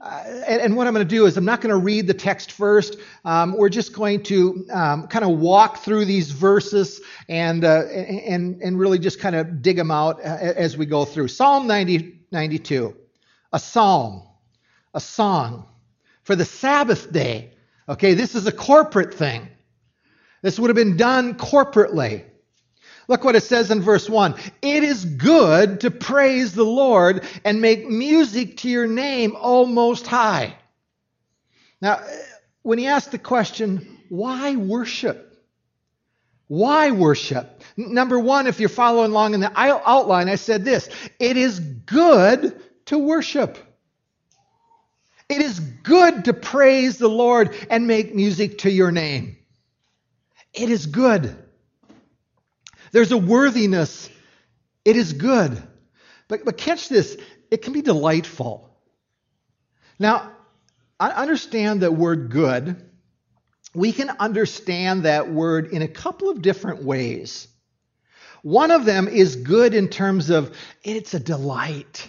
Uh, 0.00 0.22
and, 0.46 0.62
and, 0.62 0.76
what 0.76 0.86
I'm 0.86 0.94
going 0.94 1.04
to 1.04 1.14
do 1.14 1.26
is 1.26 1.36
I'm 1.36 1.44
not 1.44 1.60
going 1.60 1.74
to 1.74 1.80
read 1.80 2.06
the 2.06 2.14
text 2.14 2.52
first. 2.52 2.98
Um, 3.24 3.56
we're 3.56 3.68
just 3.68 3.92
going 3.92 4.22
to 4.24 4.64
um, 4.72 5.08
kind 5.08 5.24
of 5.24 5.40
walk 5.40 5.78
through 5.78 6.04
these 6.04 6.30
verses 6.30 7.00
and, 7.28 7.64
uh, 7.64 7.82
and, 7.86 8.62
and 8.62 8.78
really 8.78 9.00
just 9.00 9.18
kind 9.18 9.34
of 9.34 9.60
dig 9.60 9.76
them 9.76 9.90
out 9.90 10.20
uh, 10.20 10.38
as 10.38 10.76
we 10.76 10.86
go 10.86 11.04
through. 11.04 11.26
Psalm 11.26 11.66
90, 11.66 12.20
92, 12.30 12.96
a 13.52 13.58
psalm, 13.58 14.22
a 14.94 15.00
song 15.00 15.66
for 16.22 16.36
the 16.36 16.44
Sabbath 16.44 17.12
day. 17.12 17.54
Okay, 17.88 18.14
this 18.14 18.36
is 18.36 18.46
a 18.46 18.52
corporate 18.52 19.14
thing. 19.14 19.48
This 20.42 20.60
would 20.60 20.68
have 20.68 20.76
been 20.76 20.96
done 20.96 21.34
corporately. 21.34 22.24
Look 23.08 23.24
what 23.24 23.36
it 23.36 23.42
says 23.42 23.70
in 23.70 23.80
verse 23.80 24.08
1. 24.08 24.34
It 24.60 24.84
is 24.84 25.04
good 25.04 25.80
to 25.80 25.90
praise 25.90 26.52
the 26.52 26.64
Lord 26.64 27.24
and 27.42 27.62
make 27.62 27.88
music 27.88 28.58
to 28.58 28.68
your 28.68 28.86
name, 28.86 29.34
O 29.40 29.64
Most 29.64 30.06
High. 30.06 30.54
Now, 31.80 32.02
when 32.62 32.78
he 32.78 32.86
asked 32.86 33.10
the 33.10 33.18
question, 33.18 33.98
why 34.10 34.56
worship? 34.56 35.24
Why 36.48 36.90
worship? 36.90 37.62
Number 37.76 38.18
one, 38.18 38.46
if 38.46 38.60
you're 38.60 38.68
following 38.68 39.10
along 39.10 39.34
in 39.34 39.40
the 39.40 39.52
outline, 39.56 40.28
I 40.28 40.34
said 40.34 40.64
this 40.64 40.88
it 41.18 41.36
is 41.38 41.60
good 41.60 42.60
to 42.86 42.98
worship. 42.98 43.58
It 45.30 45.42
is 45.42 45.60
good 45.60 46.24
to 46.26 46.32
praise 46.34 46.98
the 46.98 47.08
Lord 47.08 47.54
and 47.70 47.86
make 47.86 48.14
music 48.14 48.58
to 48.58 48.70
your 48.70 48.90
name. 48.90 49.36
It 50.54 50.70
is 50.70 50.86
good. 50.86 51.36
There's 52.92 53.12
a 53.12 53.18
worthiness. 53.18 54.08
It 54.84 54.96
is 54.96 55.12
good. 55.12 55.62
But, 56.28 56.44
but 56.44 56.56
catch 56.56 56.88
this 56.88 57.16
it 57.50 57.62
can 57.62 57.72
be 57.72 57.82
delightful. 57.82 58.68
Now, 59.98 60.32
I 61.00 61.10
understand 61.10 61.80
that 61.80 61.94
word 61.94 62.30
good. 62.30 62.76
We 63.74 63.92
can 63.92 64.10
understand 64.18 65.04
that 65.04 65.30
word 65.30 65.72
in 65.72 65.82
a 65.82 65.88
couple 65.88 66.30
of 66.30 66.42
different 66.42 66.82
ways. 66.82 67.48
One 68.42 68.70
of 68.70 68.84
them 68.84 69.08
is 69.08 69.36
good 69.36 69.74
in 69.74 69.88
terms 69.88 70.30
of 70.30 70.56
it's 70.82 71.14
a 71.14 71.20
delight. 71.20 72.08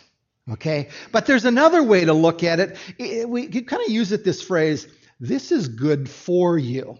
Okay? 0.52 0.90
But 1.12 1.26
there's 1.26 1.46
another 1.46 1.84
way 1.84 2.06
to 2.06 2.14
look 2.14 2.44
at 2.44 2.60
it. 2.60 3.28
We 3.28 3.48
kind 3.48 3.84
of 3.84 3.90
use 3.90 4.12
it 4.12 4.24
this 4.24 4.42
phrase 4.42 4.88
this 5.20 5.52
is 5.52 5.68
good 5.68 6.10
for 6.10 6.58
you. 6.58 6.98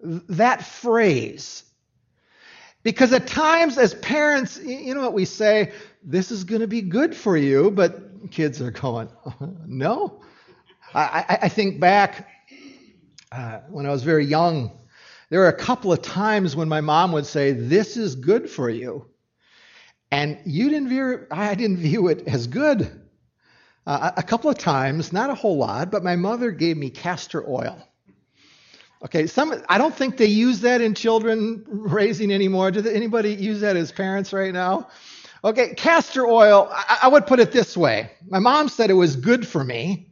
That 0.00 0.62
phrase 0.62 1.64
because 2.86 3.12
at 3.12 3.26
times, 3.26 3.78
as 3.78 3.94
parents, 3.94 4.60
you 4.62 4.94
know 4.94 5.00
what 5.00 5.12
we 5.12 5.24
say? 5.24 5.72
This 6.04 6.30
is 6.30 6.44
going 6.44 6.60
to 6.60 6.68
be 6.68 6.82
good 6.82 7.16
for 7.16 7.36
you, 7.36 7.72
but 7.72 8.30
kids 8.30 8.62
are 8.62 8.70
going, 8.70 9.08
no. 9.66 10.22
I, 10.94 11.38
I 11.42 11.48
think 11.48 11.80
back 11.80 12.28
uh, 13.32 13.58
when 13.70 13.86
I 13.86 13.90
was 13.90 14.04
very 14.04 14.24
young, 14.24 14.70
there 15.30 15.40
were 15.40 15.48
a 15.48 15.52
couple 15.52 15.92
of 15.92 16.00
times 16.00 16.54
when 16.54 16.68
my 16.68 16.80
mom 16.80 17.10
would 17.10 17.26
say, 17.26 17.50
This 17.50 17.96
is 17.96 18.14
good 18.14 18.48
for 18.48 18.70
you. 18.70 19.06
And 20.12 20.38
you 20.46 20.70
didn't 20.70 20.88
view 20.88 21.26
I 21.28 21.56
didn't 21.56 21.78
view 21.78 22.06
it 22.06 22.28
as 22.28 22.46
good. 22.46 22.88
Uh, 23.84 24.12
a 24.16 24.22
couple 24.22 24.48
of 24.48 24.58
times, 24.58 25.12
not 25.12 25.28
a 25.28 25.34
whole 25.34 25.56
lot, 25.56 25.90
but 25.90 26.04
my 26.04 26.14
mother 26.14 26.52
gave 26.52 26.76
me 26.76 26.90
castor 26.90 27.44
oil. 27.50 27.84
Okay, 29.04 29.26
some 29.26 29.62
I 29.68 29.78
don't 29.78 29.94
think 29.94 30.16
they 30.16 30.26
use 30.26 30.60
that 30.60 30.80
in 30.80 30.94
children 30.94 31.64
raising 31.68 32.32
anymore. 32.32 32.70
Does 32.70 32.86
anybody 32.86 33.34
use 33.34 33.60
that 33.60 33.76
as 33.76 33.92
parents 33.92 34.32
right 34.32 34.52
now? 34.52 34.88
Okay, 35.44 35.74
castor 35.74 36.26
oil, 36.26 36.68
I, 36.72 37.00
I 37.02 37.08
would 37.08 37.26
put 37.26 37.38
it 37.38 37.52
this 37.52 37.76
way. 37.76 38.10
My 38.28 38.38
mom 38.38 38.68
said 38.68 38.90
it 38.90 38.94
was 38.94 39.16
good 39.16 39.46
for 39.46 39.62
me. 39.62 40.08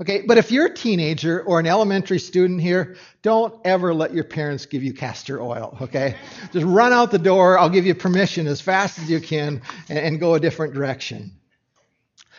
Okay, 0.00 0.22
but 0.24 0.38
if 0.38 0.52
you're 0.52 0.66
a 0.66 0.74
teenager 0.74 1.42
or 1.42 1.58
an 1.58 1.66
elementary 1.66 2.20
student 2.20 2.60
here, 2.60 2.96
don't 3.22 3.54
ever 3.66 3.92
let 3.92 4.14
your 4.14 4.22
parents 4.22 4.64
give 4.64 4.84
you 4.84 4.94
castor 4.94 5.42
oil, 5.42 5.76
okay? 5.82 6.14
Just 6.52 6.64
run 6.64 6.92
out 6.92 7.10
the 7.10 7.18
door. 7.18 7.58
I'll 7.58 7.68
give 7.68 7.84
you 7.84 7.96
permission 7.96 8.46
as 8.46 8.60
fast 8.60 9.00
as 9.00 9.10
you 9.10 9.20
can 9.20 9.60
and, 9.88 9.98
and 9.98 10.20
go 10.20 10.34
a 10.34 10.40
different 10.40 10.72
direction. 10.72 11.32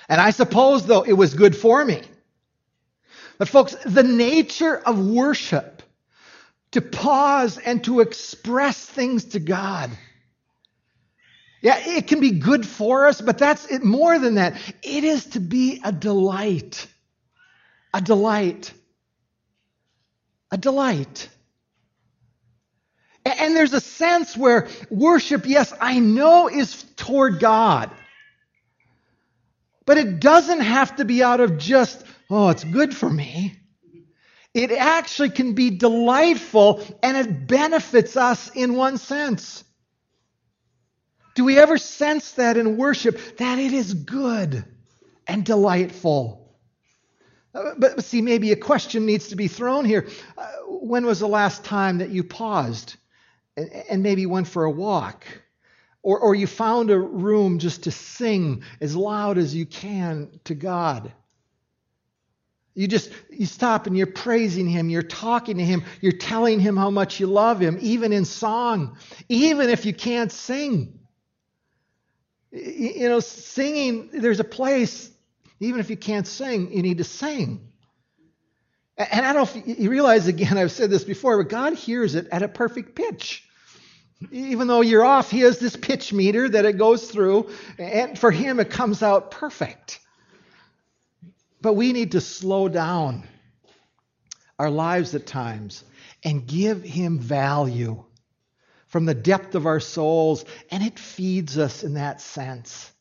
And 0.07 0.21
I 0.21 0.31
suppose, 0.31 0.85
though, 0.85 1.01
it 1.01 1.13
was 1.13 1.33
good 1.33 1.55
for 1.55 1.83
me. 1.83 2.01
But, 3.37 3.49
folks, 3.49 3.75
the 3.85 4.03
nature 4.03 4.77
of 4.77 5.05
worship 5.05 5.78
to 6.71 6.81
pause 6.81 7.57
and 7.57 7.83
to 7.85 8.01
express 8.01 8.85
things 8.85 9.25
to 9.25 9.39
God. 9.39 9.89
Yeah, 11.61 11.77
it 11.77 12.07
can 12.07 12.21
be 12.21 12.31
good 12.31 12.65
for 12.65 13.07
us, 13.07 13.19
but 13.19 13.37
that's 13.37 13.65
it 13.69 13.83
more 13.83 14.17
than 14.17 14.35
that. 14.35 14.55
It 14.81 15.03
is 15.03 15.25
to 15.27 15.39
be 15.39 15.81
a 15.83 15.91
delight. 15.91 16.87
A 17.93 17.99
delight. 17.99 18.71
A 20.51 20.57
delight. 20.57 21.27
And 23.25 23.55
there's 23.55 23.73
a 23.73 23.81
sense 23.81 24.37
where 24.37 24.69
worship, 24.89 25.45
yes, 25.45 25.73
I 25.79 25.99
know 25.99 26.49
is 26.49 26.83
toward 26.95 27.39
God. 27.39 27.91
But 29.85 29.97
it 29.97 30.19
doesn't 30.19 30.61
have 30.61 30.95
to 30.97 31.05
be 31.05 31.23
out 31.23 31.41
of 31.41 31.57
just, 31.57 32.05
oh, 32.29 32.49
it's 32.49 32.63
good 32.63 32.95
for 32.95 33.09
me. 33.09 33.57
It 34.53 34.71
actually 34.71 35.29
can 35.29 35.53
be 35.53 35.69
delightful 35.69 36.83
and 37.03 37.15
it 37.15 37.47
benefits 37.47 38.17
us 38.17 38.49
in 38.49 38.75
one 38.75 38.97
sense. 38.97 39.63
Do 41.35 41.45
we 41.45 41.57
ever 41.57 41.77
sense 41.77 42.31
that 42.33 42.57
in 42.57 42.75
worship, 42.75 43.37
that 43.37 43.59
it 43.59 43.73
is 43.73 43.93
good 43.93 44.65
and 45.27 45.45
delightful? 45.45 46.57
Uh, 47.53 47.71
but, 47.77 48.03
see, 48.03 48.21
maybe 48.21 48.51
a 48.51 48.55
question 48.55 49.05
needs 49.05 49.29
to 49.29 49.35
be 49.35 49.47
thrown 49.47 49.85
here. 49.85 50.07
Uh, 50.37 50.47
when 50.67 51.05
was 51.05 51.19
the 51.19 51.27
last 51.27 51.63
time 51.63 51.99
that 51.99 52.09
you 52.09 52.23
paused 52.23 52.95
and, 53.55 54.03
maybe 54.03 54.25
went 54.25 54.47
for 54.47 54.65
a 54.65 54.71
walk? 54.71 55.25
Or, 56.01 56.19
or 56.19 56.35
you 56.35 56.47
found 56.47 56.91
a 56.91 56.99
room 56.99 57.59
just 57.59 57.83
to 57.83 57.91
sing 57.91 58.63
as 58.81 58.95
loud 58.95 59.37
as 59.37 59.55
you 59.55 59.65
can 59.65 60.39
to 60.45 60.55
God? 60.55 61.11
You 62.79 62.87
just 62.87 63.11
you 63.29 63.45
stop 63.45 63.87
and 63.87 63.97
you're 63.97 64.07
praising 64.07 64.65
him, 64.65 64.89
you're 64.89 65.03
talking 65.03 65.57
to 65.57 65.65
him, 65.65 65.83
you're 65.99 66.13
telling 66.13 66.61
him 66.61 66.77
how 66.77 66.89
much 66.89 67.19
you 67.19 67.27
love 67.27 67.59
him, 67.59 67.77
even 67.81 68.13
in 68.13 68.23
song, 68.23 68.95
even 69.27 69.69
if 69.69 69.85
you 69.85 69.93
can't 69.93 70.31
sing. 70.31 70.97
You 72.53 73.09
know, 73.09 73.19
singing, 73.19 74.09
there's 74.13 74.39
a 74.39 74.45
place, 74.45 75.11
even 75.59 75.81
if 75.81 75.89
you 75.89 75.97
can't 75.97 76.25
sing, 76.25 76.71
you 76.71 76.81
need 76.81 76.99
to 76.99 77.03
sing. 77.03 77.67
And 78.95 79.25
I 79.25 79.33
don't 79.33 79.67
you 79.67 79.89
realize 79.89 80.27
again, 80.27 80.57
I've 80.57 80.71
said 80.71 80.89
this 80.89 81.03
before, 81.03 81.43
but 81.43 81.49
God 81.49 81.73
hears 81.73 82.15
it 82.15 82.29
at 82.31 82.43
a 82.43 82.47
perfect 82.47 82.95
pitch. 82.95 83.43
Even 84.31 84.69
though 84.69 84.79
you're 84.79 85.03
off, 85.03 85.29
He 85.29 85.41
has 85.41 85.59
this 85.59 85.75
pitch 85.75 86.13
meter 86.13 86.47
that 86.47 86.63
it 86.63 86.77
goes 86.77 87.11
through, 87.11 87.49
and 87.77 88.17
for 88.17 88.31
Him 88.31 88.61
it 88.61 88.69
comes 88.69 89.03
out 89.03 89.31
perfect. 89.31 89.99
But 91.61 91.73
we 91.73 91.93
need 91.93 92.13
to 92.13 92.21
slow 92.21 92.69
down 92.69 93.27
our 94.57 94.69
lives 94.69 95.15
at 95.15 95.25
times 95.25 95.83
and 96.23 96.47
give 96.47 96.83
Him 96.83 97.19
value 97.19 98.03
from 98.87 99.05
the 99.05 99.13
depth 99.13 99.55
of 99.55 99.65
our 99.65 99.79
souls, 99.79 100.45
and 100.71 100.83
it 100.83 100.97
feeds 100.97 101.57
us 101.57 101.83
in 101.83 101.93
that 101.93 102.21
sense. 102.21 102.91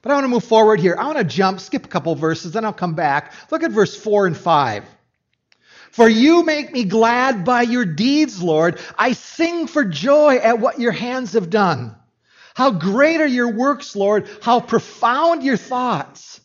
But 0.00 0.12
I 0.12 0.14
want 0.14 0.24
to 0.24 0.28
move 0.28 0.44
forward 0.44 0.78
here. 0.78 0.96
I 0.96 1.06
want 1.06 1.18
to 1.18 1.24
jump, 1.24 1.58
skip 1.58 1.84
a 1.84 1.88
couple 1.88 2.14
verses, 2.14 2.52
then 2.52 2.64
I'll 2.64 2.72
come 2.72 2.94
back. 2.94 3.32
Look 3.50 3.64
at 3.64 3.72
verse 3.72 3.96
4 3.96 4.28
and 4.28 4.36
5. 4.36 4.84
For 5.90 6.08
you 6.08 6.44
make 6.44 6.72
me 6.72 6.84
glad 6.84 7.44
by 7.44 7.62
your 7.62 7.84
deeds, 7.84 8.40
Lord. 8.40 8.78
I 8.96 9.12
sing 9.12 9.66
for 9.66 9.84
joy 9.84 10.36
at 10.36 10.60
what 10.60 10.78
your 10.78 10.92
hands 10.92 11.32
have 11.32 11.50
done. 11.50 11.96
How 12.54 12.70
great 12.70 13.20
are 13.20 13.26
your 13.26 13.50
works, 13.50 13.96
Lord. 13.96 14.28
How 14.42 14.60
profound 14.60 15.42
your 15.42 15.56
thoughts. 15.56 16.40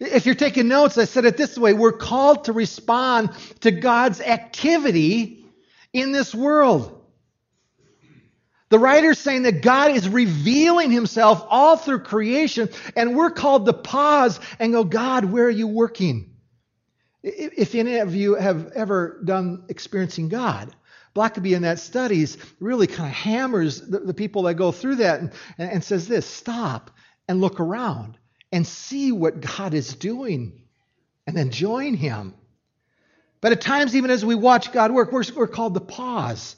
If 0.00 0.24
you're 0.24 0.34
taking 0.34 0.66
notes, 0.66 0.96
I 0.96 1.04
said 1.04 1.26
it 1.26 1.36
this 1.36 1.58
way 1.58 1.74
we're 1.74 1.92
called 1.92 2.44
to 2.44 2.52
respond 2.54 3.30
to 3.60 3.70
God's 3.70 4.20
activity 4.20 5.44
in 5.92 6.12
this 6.12 6.34
world. 6.34 6.96
The 8.70 8.78
writer's 8.78 9.18
saying 9.18 9.42
that 9.42 9.62
God 9.62 9.90
is 9.90 10.08
revealing 10.08 10.90
himself 10.90 11.44
all 11.48 11.76
through 11.76 12.00
creation, 12.00 12.70
and 12.96 13.16
we're 13.16 13.30
called 13.30 13.66
to 13.66 13.72
pause 13.72 14.40
and 14.58 14.72
go, 14.72 14.84
God, 14.84 15.24
where 15.24 15.44
are 15.44 15.50
you 15.50 15.66
working? 15.66 16.36
If 17.22 17.74
any 17.74 17.98
of 17.98 18.14
you 18.14 18.36
have 18.36 18.72
ever 18.72 19.20
done 19.24 19.64
experiencing 19.68 20.28
God, 20.28 20.74
Blackaby 21.14 21.54
in 21.54 21.62
that 21.62 21.80
studies 21.80 22.38
really 22.60 22.86
kind 22.86 23.08
of 23.08 23.14
hammers 23.14 23.80
the, 23.80 23.98
the 23.98 24.14
people 24.14 24.44
that 24.44 24.54
go 24.54 24.70
through 24.70 24.96
that 24.96 25.20
and, 25.20 25.32
and 25.58 25.84
says 25.84 26.06
this 26.06 26.24
stop 26.24 26.92
and 27.28 27.40
look 27.40 27.58
around 27.58 28.16
and 28.52 28.66
see 28.66 29.12
what 29.12 29.40
God 29.40 29.74
is 29.74 29.94
doing 29.94 30.62
and 31.26 31.36
then 31.36 31.50
join 31.50 31.94
Him. 31.94 32.34
But 33.40 33.52
at 33.52 33.60
times, 33.60 33.96
even 33.96 34.10
as 34.10 34.24
we 34.24 34.34
watch 34.34 34.72
God 34.72 34.90
work, 34.92 35.12
we're, 35.12 35.24
we're 35.34 35.46
called 35.46 35.74
to 35.74 35.80
pause. 35.80 36.56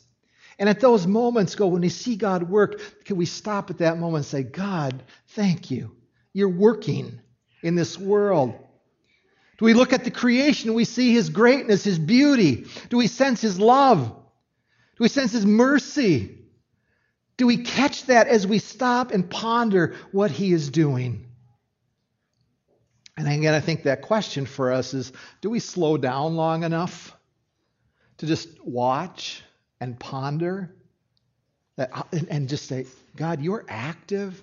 And 0.58 0.68
at 0.68 0.80
those 0.80 1.06
moments, 1.06 1.54
go, 1.54 1.68
when 1.68 1.82
we 1.82 1.88
see 1.88 2.16
God 2.16 2.49
work, 2.49 3.04
can 3.04 3.16
we 3.16 3.26
stop 3.26 3.70
at 3.70 3.78
that 3.78 3.99
moment 3.99 4.25
and 4.25 4.26
say, 4.26 4.42
God, 4.42 5.02
thank 5.28 5.70
you. 5.70 5.92
You're 6.32 6.49
working 6.49 7.20
in 7.62 7.75
this 7.75 7.99
world. 7.99 8.54
Do 9.58 9.64
we 9.64 9.75
look 9.75 9.92
at 9.92 10.04
the 10.04 10.11
creation 10.11 10.75
we 10.75 10.84
see 10.84 11.12
His 11.12 11.28
greatness, 11.28 11.84
His 11.84 11.99
beauty? 11.99 12.67
Do 12.88 12.97
we 12.97 13.06
sense 13.06 13.40
His 13.40 13.60
love? 13.60 14.08
Do 14.08 15.04
we 15.04 15.08
sense 15.08 15.32
His 15.32 15.47
mercy? 15.47 16.38
Do 17.36 17.47
we 17.47 17.58
catch 17.58 18.06
that 18.06 18.26
as 18.26 18.47
we 18.47 18.58
stop 18.58 19.12
and 19.12 19.28
ponder 19.28 19.95
what 20.10 20.30
He 20.30 20.52
is 20.52 20.71
doing? 20.71 21.31
And 23.16 23.28
again, 23.28 23.54
I 23.54 23.60
think 23.60 23.82
that 23.82 24.02
question 24.02 24.46
for 24.46 24.72
us 24.72 24.94
is 24.94 25.12
do 25.40 25.50
we 25.50 25.58
slow 25.58 25.96
down 25.96 26.36
long 26.36 26.64
enough 26.64 27.16
to 28.18 28.26
just 28.26 28.48
watch 28.64 29.42
and 29.80 29.98
ponder 29.98 30.75
that, 31.76 31.90
uh, 31.92 32.04
and 32.30 32.48
just 32.48 32.66
say, 32.66 32.86
God, 33.16 33.42
you're 33.42 33.64
active. 33.68 34.42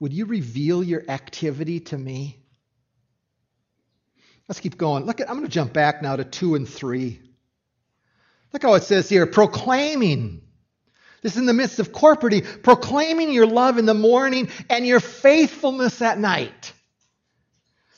Would 0.00 0.12
you 0.12 0.26
reveal 0.26 0.82
your 0.82 1.04
activity 1.08 1.80
to 1.80 1.96
me? 1.96 2.38
Let's 4.48 4.60
keep 4.60 4.76
going. 4.76 5.06
Look 5.06 5.20
at, 5.20 5.28
I'm 5.28 5.36
going 5.36 5.46
to 5.46 5.52
jump 5.52 5.72
back 5.72 6.02
now 6.02 6.16
to 6.16 6.24
2 6.24 6.54
and 6.54 6.68
3. 6.68 7.20
Look 8.52 8.62
how 8.62 8.74
it 8.74 8.84
says 8.84 9.08
here 9.08 9.26
proclaiming. 9.26 10.42
This 11.22 11.32
is 11.32 11.38
in 11.38 11.46
the 11.46 11.54
midst 11.54 11.78
of 11.78 11.92
corporate, 11.92 12.62
proclaiming 12.62 13.32
your 13.32 13.46
love 13.46 13.78
in 13.78 13.86
the 13.86 13.94
morning 13.94 14.48
and 14.70 14.86
your 14.86 15.00
faithfulness 15.00 16.02
at 16.02 16.18
night 16.18 16.65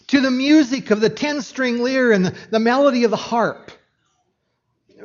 to 0.09 0.21
the 0.21 0.31
music 0.31 0.91
of 0.91 1.01
the 1.01 1.11
10 1.11 1.43
string 1.43 1.79
lyre 1.79 2.13
and 2.13 2.27
the, 2.27 2.35
the 2.51 2.59
melody 2.59 3.05
of 3.05 3.11
the 3.11 3.17
harp. 3.17 3.71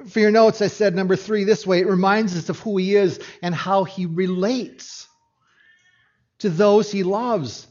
For 0.07 0.19
your 0.19 0.31
notes, 0.31 0.61
I 0.61 0.67
said 0.67 0.95
number 0.95 1.15
three 1.15 1.43
this 1.43 1.67
way 1.67 1.79
it 1.79 1.87
reminds 1.87 2.35
us 2.35 2.49
of 2.49 2.59
who 2.59 2.77
he 2.77 2.95
is 2.95 3.19
and 3.41 3.53
how 3.53 3.83
he 3.83 4.05
relates 4.05 5.07
to 6.39 6.49
those 6.49 6.91
he 6.91 7.03
loves. 7.03 7.67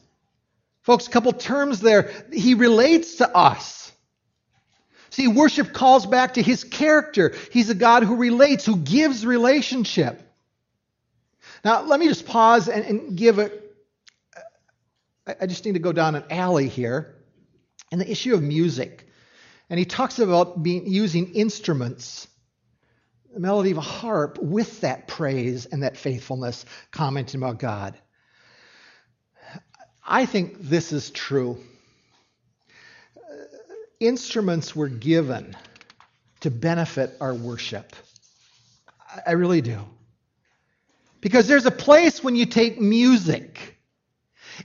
Folks, 0.82 1.06
a 1.06 1.10
couple 1.10 1.32
terms 1.32 1.80
there. 1.80 2.10
He 2.32 2.54
relates 2.54 3.16
to 3.16 3.36
us. 3.36 3.92
See, 5.10 5.28
worship 5.28 5.72
calls 5.72 6.06
back 6.06 6.34
to 6.34 6.42
his 6.42 6.64
character. 6.64 7.34
He's 7.50 7.68
a 7.68 7.74
God 7.74 8.02
who 8.02 8.16
relates, 8.16 8.64
who 8.64 8.76
gives 8.76 9.26
relationship. 9.26 10.22
Now, 11.64 11.82
let 11.82 12.00
me 12.00 12.08
just 12.08 12.26
pause 12.26 12.68
and, 12.68 12.84
and 12.84 13.16
give 13.16 13.38
a. 13.38 13.50
I 15.40 15.46
just 15.46 15.64
need 15.64 15.74
to 15.74 15.80
go 15.80 15.92
down 15.92 16.14
an 16.14 16.24
alley 16.30 16.68
here 16.68 17.21
and 17.90 18.00
the 18.00 18.10
issue 18.10 18.34
of 18.34 18.42
music. 18.42 19.06
And 19.68 19.78
he 19.78 19.84
talks 19.84 20.18
about 20.18 20.62
being, 20.62 20.86
using 20.86 21.32
instruments, 21.34 22.28
the 23.32 23.40
melody 23.40 23.70
of 23.70 23.78
a 23.78 23.82
harp, 23.82 24.38
with 24.38 24.82
that 24.82 25.08
praise 25.08 25.66
and 25.66 25.82
that 25.82 25.96
faithfulness, 25.96 26.64
commenting 26.90 27.40
about 27.40 27.58
God. 27.58 27.96
I 30.06 30.26
think 30.26 30.60
this 30.60 30.92
is 30.92 31.10
true. 31.10 31.58
Uh, 33.16 33.20
instruments 34.00 34.74
were 34.76 34.88
given 34.88 35.56
to 36.40 36.50
benefit 36.50 37.16
our 37.20 37.34
worship. 37.34 37.94
I 39.26 39.32
really 39.32 39.60
do. 39.60 39.78
Because 41.20 41.46
there's 41.46 41.66
a 41.66 41.70
place 41.70 42.22
when 42.22 42.34
you 42.34 42.46
take 42.46 42.80
music 42.80 43.78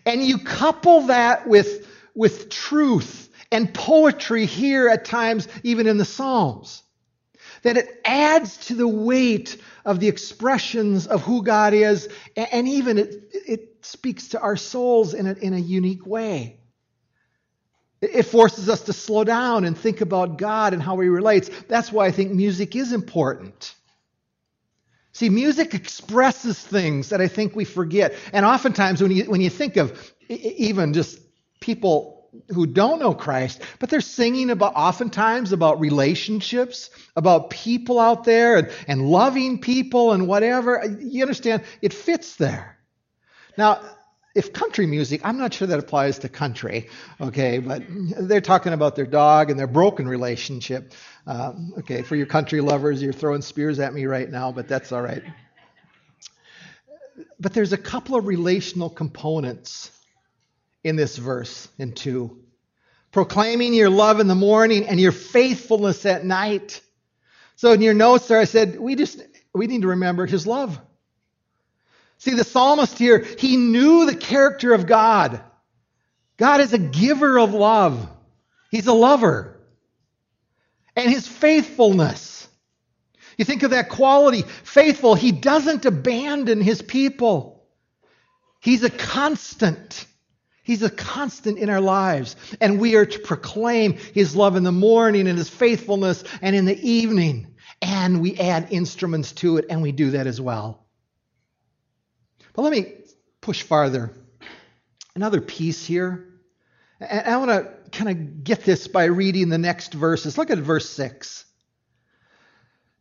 and 0.06 0.23
you 0.23 0.39
couple 0.39 1.01
that 1.08 1.47
with 1.47 1.87
with 2.17 2.49
truth 2.49 3.30
and 3.51 3.73
poetry 3.73 4.45
here 4.45 4.89
at 4.89 5.06
times, 5.06 5.47
even 5.63 5.88
in 5.88 5.97
the 5.97 6.06
Psalms. 6.06 6.84
That 7.62 7.77
it 7.77 8.01
adds 8.03 8.58
to 8.67 8.75
the 8.75 8.88
weight 8.88 9.58
of 9.86 9.99
the 9.99 10.08
expressions 10.08 11.08
of 11.08 11.21
who 11.21 11.43
God 11.43 11.73
is, 11.73 12.10
and 12.36 12.67
even 12.67 12.97
it, 12.97 13.32
it 13.32 13.86
speaks 13.86 14.30
to 14.30 14.41
our 14.41 14.58
souls 14.58 15.13
in 15.13 15.27
a, 15.27 15.34
in 15.34 15.53
a 15.53 15.60
unique 15.60 16.06
way. 16.06 16.60
It 18.01 18.23
forces 18.23 18.69
us 18.69 18.82
to 18.82 18.93
slow 18.93 19.23
down 19.23 19.65
and 19.65 19.77
think 19.77 20.01
about 20.01 20.38
God 20.38 20.73
and 20.73 20.84
how 20.84 20.99
He 20.99 21.08
relates. 21.08 21.49
That's 21.67 21.91
why 21.91 22.06
I 22.08 22.12
think 22.12 22.32
music 22.32 22.75
is 22.75 22.93
important. 22.93 23.73
See, 25.13 25.30
music 25.30 25.73
expresses 25.73 26.60
things 26.60 27.10
that 27.10 27.21
I 27.21 27.27
think 27.27 27.56
we 27.56 27.65
forget. 27.65 28.13
And 28.34 28.45
oftentimes, 28.45 29.01
when 29.01 29.12
you, 29.12 29.23
when 29.23 29.41
you 29.41 29.49
think 29.49 29.77
of 29.77 30.13
even 30.30 30.93
just 30.93 31.19
people 31.59 32.17
who 32.49 32.65
don't 32.65 32.99
know 32.99 33.13
Christ, 33.13 33.61
but 33.79 33.89
they're 33.89 34.01
singing 34.01 34.49
about 34.49 34.75
oftentimes 34.75 35.51
about 35.51 35.79
relationships, 35.79 36.89
about 37.15 37.49
people 37.49 37.99
out 37.99 38.23
there 38.25 38.57
and, 38.57 38.71
and 38.87 39.09
loving 39.09 39.59
people 39.59 40.11
and 40.11 40.27
whatever. 40.27 40.83
You 40.99 41.23
understand? 41.23 41.63
It 41.81 41.93
fits 41.93 42.35
there. 42.35 42.77
Now, 43.57 43.81
if 44.35 44.53
country 44.53 44.85
music, 44.85 45.21
I'm 45.23 45.39
not 45.39 45.51
sure 45.51 45.67
that 45.67 45.79
applies 45.79 46.19
to 46.19 46.29
country, 46.29 46.89
okay, 47.19 47.57
but 47.57 47.81
they're 47.87 48.39
talking 48.39 48.71
about 48.71 48.95
their 48.95 49.07
dog 49.07 49.49
and 49.49 49.59
their 49.59 49.65
broken 49.65 50.07
relationship. 50.07 50.93
Um, 51.25 51.73
okay, 51.79 52.03
for 52.03 52.15
your 52.15 52.27
country 52.27 52.61
lovers, 52.61 53.01
you're 53.01 53.13
throwing 53.13 53.41
spears 53.41 53.79
at 53.79 53.95
me 53.95 54.05
right 54.05 54.29
now, 54.29 54.51
but 54.51 54.67
that's 54.67 54.91
all 54.91 55.01
right. 55.01 55.23
But 57.39 57.55
there's 57.55 57.73
a 57.73 57.77
couple 57.77 58.15
of 58.15 58.27
relational 58.27 58.91
components 58.91 59.89
in 60.88 60.95
this 60.95 61.17
verse 61.17 61.67
in 61.78 61.91
2. 61.93 62.38
proclaiming 63.12 63.73
your 63.73 63.89
love 63.89 64.19
in 64.19 64.28
the 64.28 64.36
morning 64.36 64.88
and 64.88 65.00
your 65.00 65.12
faithfulness 65.12 66.06
at 66.06 66.26
night. 66.26 66.82
So 67.56 67.71
in 67.71 67.82
your 67.82 67.93
notes 67.93 68.28
there, 68.28 68.39
I 68.39 68.43
said, 68.43 68.80
we 68.80 68.95
just, 68.95 69.21
we 69.54 69.67
need 69.67 69.82
to 69.82 69.88
remember 69.88 70.26
his 70.26 70.45
love. 70.45 70.80
See, 72.19 72.36
the 72.36 72.43
psalmist 72.43 72.97
here, 72.97 73.19
he 73.39 73.58
knew 73.58 74.06
the 74.06 74.15
character 74.15 74.73
of 74.73 74.86
God. 74.86 75.41
God 76.38 76.62
is 76.62 76.73
a 76.73 76.78
giver 76.78 77.39
of 77.39 77.54
love. 77.54 78.08
He's 78.69 78.88
a 78.88 78.93
lover. 78.93 79.58
And 80.95 81.10
his 81.10 81.28
faithfulness. 81.28 82.47
You 83.38 83.45
think 83.45 83.62
of 83.63 83.71
that 83.71 83.89
quality, 83.89 84.41
faithful. 84.41 85.13
He 85.13 85.32
doesn't 85.32 85.86
abandon 85.86 86.60
his 86.60 86.82
people. 86.82 87.63
He's 88.60 88.84
a 88.84 88.89
constant. 88.89 90.06
He's 90.67 90.84
a 90.84 90.89
constant 90.89 91.58
in 91.60 91.69
our 91.69 91.80
lives. 91.80 92.36
And 92.60 92.77
we 92.77 92.95
are 92.95 93.06
to 93.06 93.19
proclaim 93.19 93.93
His 93.93 94.36
love 94.36 94.58
in 94.58 94.63
the 94.63 94.71
morning 94.73 95.30
and 95.30 95.38
His 95.38 95.47
faithfulness 95.47 96.25
and 96.41 96.53
in 96.53 96.65
the 96.65 96.77
evening. 96.86 97.56
And 97.82 98.19
we 98.19 98.38
add 98.38 98.67
instruments 98.69 99.32
to 99.34 99.56
it, 99.56 99.65
and 99.69 99.82
we 99.82 99.93
do 99.93 100.12
that 100.12 100.27
as 100.27 100.41
well. 100.41 100.86
But 102.51 102.63
let 102.63 102.73
me 102.73 102.95
push 103.39 103.62
farther. 103.62 104.12
Another 105.15 105.39
piece 105.39 105.86
here. 105.86 106.27
And 106.99 107.25
I 107.25 107.38
want 107.38 107.51
to 107.51 107.89
kind 107.97 108.10
of 108.10 108.43
get 108.43 108.65
this 108.65 108.89
by 108.89 109.06
reading 109.06 109.47
the 109.47 109.58
next 109.58 109.93
verses. 109.93 110.38
Look 110.38 110.49
at 110.51 110.58
verse 110.58 110.89
6. 110.89 111.45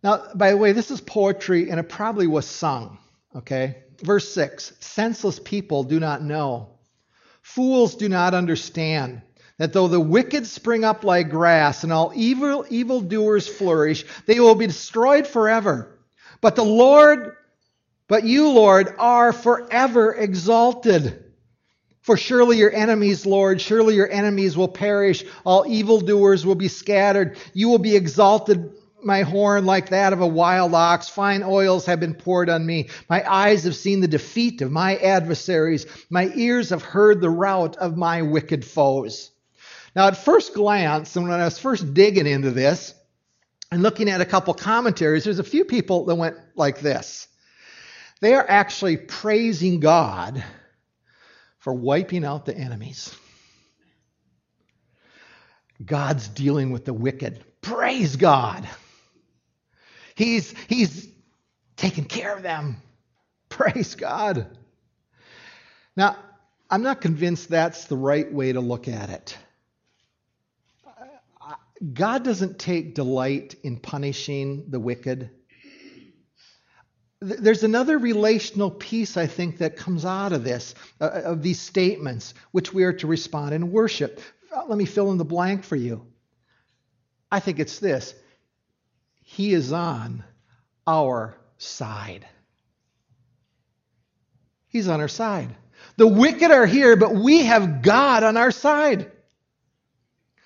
Now, 0.05 0.23
by 0.37 0.53
the 0.53 0.57
way, 0.57 0.71
this 0.71 0.93
is 0.93 1.01
poetry, 1.01 1.69
and 1.69 1.81
it 1.81 1.89
probably 1.89 2.29
was 2.29 2.47
sung. 2.47 2.99
Okay? 3.35 3.83
Verse 4.03 4.33
6 4.33 4.75
Senseless 4.79 5.41
people 5.41 5.83
do 5.83 5.99
not 5.99 6.23
know 6.23 6.76
Fools 7.47 7.95
do 7.95 8.09
not 8.09 8.35
understand 8.35 9.23
that 9.57 9.73
though 9.73 9.87
the 9.87 10.01
wicked 10.01 10.49
spring 10.49 10.85
up 10.85 11.05
like 11.05 11.31
grass 11.31 11.85
and 11.85 11.93
all 11.93 12.13
evil 12.15 12.67
evildoers 12.69 13.47
flourish, 13.47 14.05
they 14.27 14.41
will 14.41 14.57
be 14.57 14.67
destroyed 14.67 15.29
forever. 15.29 15.97
But 16.41 16.57
the 16.57 16.65
Lord, 16.65 17.37
but 18.09 18.25
you, 18.25 18.51
Lord, 18.51 18.93
are 18.99 19.33
forever 19.33 20.13
exalted. 20.13 21.25
For 22.03 22.17
surely 22.17 22.59
your 22.59 22.75
enemies, 22.75 23.25
Lord, 23.25 23.61
surely 23.61 23.95
your 23.95 24.11
enemies 24.11 24.57
will 24.57 24.69
perish. 24.69 25.25
All 25.45 25.65
evildoers 25.67 26.45
will 26.45 26.57
be 26.57 26.69
scattered. 26.69 27.39
You 27.55 27.69
will 27.69 27.79
be 27.79 27.95
exalted 27.95 28.73
my 29.03 29.23
horn 29.23 29.67
like 29.67 29.91
that 29.91 30.13
of 30.13 30.21
a 30.21 30.27
wild 30.27 30.75
ox. 30.75 31.09
Fine 31.09 31.43
oils 31.43 31.87
have 31.87 32.01
been 32.01 32.15
poured 32.15 32.49
on 32.49 32.65
me. 32.65 32.89
My 33.09 33.25
eyes 33.31 33.65
have 33.65 33.77
seen 33.77 34.01
the 34.01 34.09
defeat 34.09 34.63
of 34.63 34.71
my 34.71 34.97
adversaries. 34.97 35.87
My 36.11 36.31
ears 36.35 36.71
have 36.71 36.83
heard 36.83 37.21
the 37.21 37.31
rout 37.31 37.77
of 37.77 37.97
my 37.97 38.23
wicked 38.23 38.65
foes. 38.65 39.31
Now, 39.95 40.09
at 40.09 40.17
first 40.17 40.55
glance, 40.55 41.17
and 41.17 41.29
when 41.29 41.41
I 41.41 41.45
was 41.45 41.59
first 41.59 41.95
digging 41.95 42.27
into 42.27 42.51
this 42.51 42.95
and 43.71 43.83
looking 43.83 44.11
at 44.11 44.21
a 44.21 44.27
couple 44.27 44.53
commentaries, 44.55 45.25
there's 45.25 45.39
a 45.39 45.45
few 45.45 45.65
people 45.65 46.05
that 46.07 46.15
went 46.15 46.37
like 46.55 46.81
this. 46.81 47.29
They 48.21 48.35
are 48.35 48.47
actually 48.49 48.97
praising 48.97 49.81
God 49.81 50.43
for 51.59 51.73
wiping 51.73 52.25
out 52.25 52.47
the 52.47 52.57
enemies. 52.57 53.15
God's 55.85 56.29
dealing 56.29 56.71
with 56.71 56.85
the 56.85 56.95
wicked. 56.95 57.45
Praise 57.61 58.17
God. 58.17 58.69
He's, 60.17 60.55
he's 60.69 61.09
taken 61.77 62.05
care 62.05 62.35
of 62.35 62.43
them. 62.43 62.79
Praise 63.49 63.95
God. 63.95 64.47
Now, 65.95 66.17
I'm 66.69 66.83
not 66.83 67.01
convinced 67.01 67.49
that's 67.49 67.85
the 67.85 67.97
right 67.97 68.31
way 68.33 68.53
to 68.53 68.61
look 68.61 68.89
at 68.89 69.11
it. 69.11 69.39
God 71.93 72.25
doesn't 72.25 72.59
take 72.59 72.95
delight 72.95 73.55
in 73.63 73.77
punishing 73.77 74.65
the 74.71 74.81
wicked. 74.81 75.31
There's 77.21 77.65
another 77.65 77.99
relational 77.99 78.71
piece, 78.71 79.19
I 79.19 79.27
think, 79.27 79.59
that 79.59 79.77
comes 79.77 80.07
out 80.07 80.33
of 80.33 80.43
this, 80.43 80.75
uh, 81.01 81.23
of 81.25 81.43
these 81.43 81.61
statements, 81.61 82.33
which 82.53 82.73
we 82.73 82.85
are 82.85 82.95
to 82.95 83.07
respond 83.07 83.55
in 83.55 83.73
worship. 83.73 84.21
Let 84.67 84.79
me 84.79 84.87
fill 84.87 85.11
in 85.11 85.19
the 85.19 85.25
blank 85.25 85.65
for 85.65 85.77
you. 85.77 86.07
I 87.31 87.41
think 87.41 87.59
it's 87.59 87.79
this 87.79 88.15
he 89.29 89.53
is 89.53 89.73
on 89.73 90.23
our 90.87 91.37
side. 91.59 92.25
He's 94.69 94.87
on 94.87 95.01
our 95.01 95.09
side. 95.09 95.55
The 95.97 96.07
wicked 96.07 96.53
are 96.53 96.65
here, 96.65 96.95
but 96.97 97.13
we 97.13 97.45
have 97.45 97.83
God 97.83 98.23
on 98.23 98.37
our 98.37 98.53
side. 98.53 99.11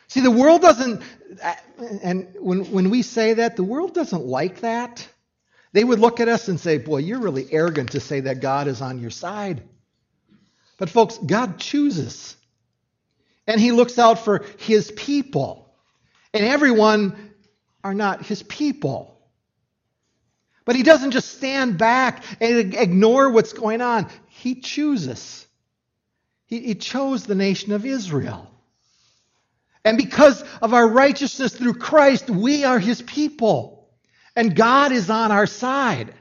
See, 0.09 0.21
the 0.21 0.31
world 0.31 0.63
doesn't, 0.63 1.03
and 2.03 2.35
when, 2.41 2.71
when 2.73 2.89
we 2.89 3.03
say 3.03 3.35
that, 3.35 3.57
the 3.57 3.63
world 3.63 3.93
doesn't 3.93 4.25
like 4.25 4.61
that. 4.63 5.07
They 5.75 5.85
would 5.85 5.99
look 5.99 6.19
at 6.19 6.29
us 6.29 6.49
and 6.49 6.59
say, 6.59 6.79
Boy, 6.79 6.99
you're 6.99 7.21
really 7.21 7.53
arrogant 7.53 7.93
to 7.93 8.01
say 8.01 8.21
that 8.21 8.41
God 8.41 8.67
is 8.67 8.81
on 8.81 8.99
your 8.99 9.11
side. 9.11 9.63
But, 10.79 10.89
folks, 10.89 11.19
God 11.19 11.59
chooses. 11.59 12.35
And 13.47 13.61
He 13.61 13.73
looks 13.73 13.99
out 13.99 14.25
for 14.25 14.43
His 14.59 14.91
people. 14.91 15.71
And 16.33 16.45
everyone 16.45 17.30
are 17.83 17.95
not 17.95 18.25
his 18.25 18.43
people. 18.43 19.17
But 20.65 20.77
he 20.77 20.83
doesn't 20.83 21.13
just 21.13 21.37
stand 21.37 21.79
back 21.79 22.25
and 22.41 22.75
ignore 22.75 23.31
what's 23.31 23.53
going 23.53 23.81
on. 23.81 24.09
He 24.29 24.61
chooses. 24.61 25.47
He, 26.47 26.61
he, 26.61 26.75
chose 26.75 27.25
the 27.25 27.35
nation 27.35 27.73
of 27.73 27.87
Israel. 27.87 28.51
And 29.85 29.97
because 29.97 30.43
of 30.61 30.75
our 30.75 30.87
righteousness 30.87 31.55
through 31.55 31.75
Christ, 31.75 32.29
we 32.29 32.65
are 32.65 32.79
his 32.79 33.01
people. 33.03 33.89
And 34.37 34.55
God 34.55 34.93
is 34.93 35.11
on 35.11 35.33
our 35.33 35.47
side. 35.47 36.13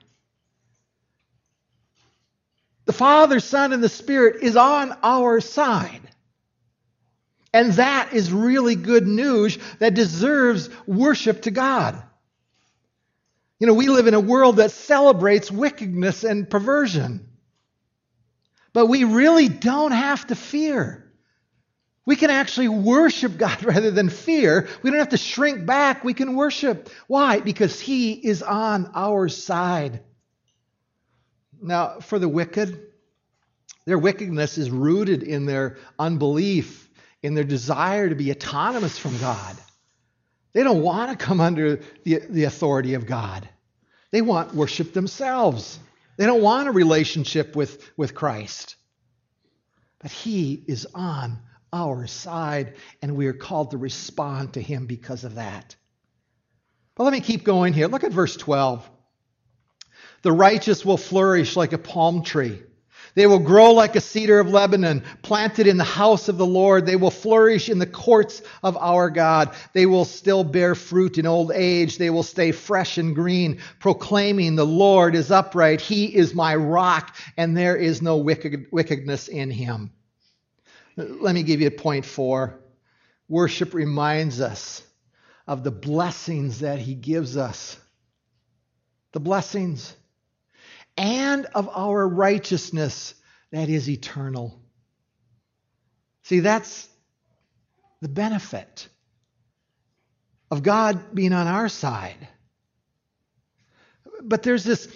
The 2.85 2.93
Father, 2.93 3.39
Son, 3.39 3.73
and 3.73 3.83
the 3.83 3.89
Spirit 3.89 4.41
is 4.41 4.55
on 4.55 4.97
our 5.03 5.41
side. 5.41 6.01
And 7.53 7.73
that 7.73 8.13
is 8.13 8.31
really 8.31 8.75
good 8.75 9.07
news 9.07 9.57
that 9.79 9.95
deserves 9.95 10.69
worship 10.85 11.43
to 11.43 11.51
God. 11.51 12.01
You 13.59 13.67
know, 13.67 13.73
we 13.73 13.87
live 13.87 14.07
in 14.07 14.13
a 14.13 14.19
world 14.19 14.57
that 14.57 14.71
celebrates 14.71 15.51
wickedness 15.51 16.23
and 16.23 16.49
perversion. 16.49 17.27
But 18.71 18.85
we 18.85 19.03
really 19.03 19.49
don't 19.49 19.91
have 19.91 20.27
to 20.27 20.35
fear. 20.35 21.11
We 22.05 22.15
can 22.15 22.29
actually 22.29 22.69
worship 22.69 23.37
God 23.37 23.63
rather 23.63 23.91
than 23.91 24.09
fear. 24.09 24.67
We 24.81 24.89
don't 24.89 24.99
have 24.99 25.09
to 25.09 25.17
shrink 25.17 25.65
back. 25.65 26.03
We 26.03 26.13
can 26.13 26.35
worship. 26.35 26.89
Why? 27.07 27.39
Because 27.39 27.79
He 27.79 28.13
is 28.13 28.41
on 28.43 28.91
our 28.93 29.27
side. 29.27 30.01
Now, 31.61 31.99
for 31.99 32.19
the 32.19 32.29
wicked, 32.29 32.87
their 33.85 33.99
wickedness 33.99 34.57
is 34.57 34.69
rooted 34.69 35.23
in 35.23 35.45
their 35.45 35.77
unbelief 35.97 36.88
in 37.21 37.33
their 37.33 37.43
desire 37.43 38.09
to 38.09 38.15
be 38.15 38.31
autonomous 38.31 38.97
from 38.97 39.17
God. 39.19 39.55
They 40.53 40.63
don't 40.63 40.81
want 40.81 41.11
to 41.11 41.25
come 41.25 41.41
under 41.41 41.81
the, 42.03 42.21
the 42.29 42.45
authority 42.45 42.93
of 42.95 43.05
God. 43.05 43.47
They 44.11 44.21
want 44.21 44.55
worship 44.55 44.93
themselves. 44.93 45.79
They 46.17 46.25
don't 46.25 46.41
want 46.41 46.67
a 46.67 46.71
relationship 46.71 47.55
with, 47.55 47.89
with 47.95 48.15
Christ. 48.15 48.75
But 49.99 50.11
He 50.11 50.63
is 50.67 50.87
on 50.95 51.39
our 51.71 52.07
side, 52.07 52.73
and 53.01 53.15
we 53.15 53.27
are 53.27 53.33
called 53.33 53.71
to 53.71 53.77
respond 53.77 54.53
to 54.53 54.61
Him 54.61 54.85
because 54.85 55.23
of 55.23 55.35
that. 55.35 55.75
But 56.95 57.03
let 57.03 57.13
me 57.13 57.21
keep 57.21 57.43
going 57.43 57.73
here. 57.73 57.87
Look 57.87 58.03
at 58.03 58.11
verse 58.11 58.35
12. 58.35 58.89
The 60.21 60.31
righteous 60.31 60.83
will 60.83 60.97
flourish 60.97 61.55
like 61.55 61.73
a 61.73 61.77
palm 61.77 62.23
tree. 62.23 62.61
They 63.19 63.27
will 63.27 63.39
grow 63.39 63.73
like 63.73 63.97
a 63.97 63.99
cedar 63.99 64.39
of 64.39 64.47
Lebanon, 64.47 65.03
planted 65.23 65.67
in 65.67 65.75
the 65.75 65.83
house 65.83 66.29
of 66.29 66.37
the 66.37 66.45
Lord. 66.45 66.85
They 66.85 66.95
will 66.95 67.11
flourish 67.11 67.67
in 67.67 67.77
the 67.77 67.85
courts 67.85 68.41
of 68.63 68.77
our 68.77 69.09
God. 69.09 69.53
They 69.73 69.85
will 69.85 70.05
still 70.05 70.45
bear 70.45 70.73
fruit 70.73 71.17
in 71.17 71.25
old 71.25 71.51
age. 71.51 71.97
They 71.97 72.11
will 72.11 72.23
stay 72.23 72.53
fresh 72.53 72.97
and 72.97 73.13
green, 73.13 73.59
proclaiming, 73.81 74.55
The 74.55 74.65
Lord 74.65 75.15
is 75.15 75.31
upright. 75.31 75.81
He 75.81 76.05
is 76.05 76.33
my 76.33 76.55
rock, 76.55 77.13
and 77.35 77.57
there 77.57 77.75
is 77.75 78.01
no 78.01 78.15
wicked, 78.15 78.67
wickedness 78.71 79.27
in 79.27 79.51
him. 79.51 79.91
Let 80.95 81.35
me 81.35 81.43
give 81.43 81.59
you 81.59 81.71
point 81.71 82.05
four. 82.05 82.61
Worship 83.27 83.73
reminds 83.73 84.39
us 84.39 84.81
of 85.45 85.65
the 85.65 85.71
blessings 85.71 86.61
that 86.61 86.79
he 86.79 86.95
gives 86.95 87.35
us. 87.35 87.75
The 89.11 89.19
blessings 89.19 89.93
and 90.99 91.45
of 91.55 91.69
our 91.69 92.05
righteousness 92.05 93.15
that 93.51 93.69
is 93.69 93.89
eternal. 93.89 94.61
See, 96.23 96.41
that's 96.41 96.87
the 98.01 98.09
benefit 98.09 98.87
of 100.51 100.61
God 100.61 101.15
being 101.15 101.31
on 101.31 101.47
our 101.47 101.69
side. 101.69 102.27
but 104.23 104.43
there's 104.43 104.65
this, 104.65 104.89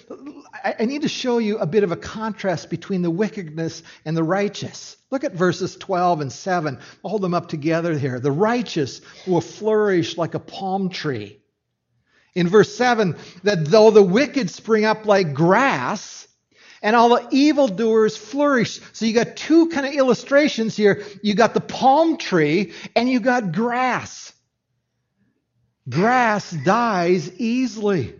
I 0.63 0.84
need 0.84 1.04
to 1.04 1.08
show 1.08 1.38
you 1.38 1.58
a 1.58 1.66
bit 1.66 1.84
of 1.84 1.94
a 1.94 1.96
contrast 1.96 2.70
between 2.70 3.02
the 3.02 3.10
wickedness 3.10 3.82
and 4.04 4.18
the 4.18 4.24
righteous. 4.24 4.98
Look 5.10 5.24
at 5.24 5.34
verses 5.34 5.78
12 5.78 6.20
and 6.22 6.32
7. 6.32 6.78
I'll 7.04 7.10
hold 7.10 7.22
them 7.22 7.34
up 7.34 7.48
together 7.48 7.98
here. 7.98 8.20
The 8.20 8.32
righteous 8.32 9.00
will 9.26 9.39
flourish 9.39 10.18
like 10.18 10.34
a 10.34 10.39
palm 10.39 10.89
tree. 10.89 11.42
In 12.36 12.48
verse 12.48 12.76
7, 12.76 13.15
that 13.43 13.65
though 13.65 13.91
the 13.91 14.04
wicked 14.04 14.50
spring 14.50 14.86
up 14.86 15.06
like 15.06 15.34
grass, 15.34 16.28
and 16.84 16.98
all 16.98 17.10
the 17.10 17.28
evildoers 17.32 18.17
flourish. 18.17 18.82
So 18.91 19.06
you 19.06 19.13
got 19.13 19.38
two 19.38 19.69
kind 19.69 19.88
of 19.88 19.93
illustrations 19.93 20.76
here. 20.76 21.04
You 21.24 21.34
got 21.34 21.54
the 21.54 21.62
palm 21.62 22.17
tree 22.17 22.74
and 22.93 23.10
you 23.10 23.22
got 23.22 23.54
grass. 23.54 24.34
Grass 25.89 26.52
dies 26.52 27.32
easily. 27.39 28.15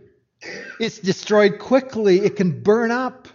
It's 0.80 0.98
destroyed 0.98 1.58
quickly. 1.58 2.20
It 2.20 2.36
can 2.36 2.62
burn 2.62 2.90
up. 2.90 3.28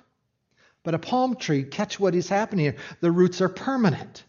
But 0.83 0.95
a 0.95 0.99
palm 0.99 1.35
tree, 1.35 1.63
catch 1.63 1.99
what 1.99 2.15
is 2.15 2.27
happening 2.27 2.65
here. 2.65 2.75
The 3.01 3.11
roots 3.11 3.41
are 3.41 3.49
permanent. 3.49 4.23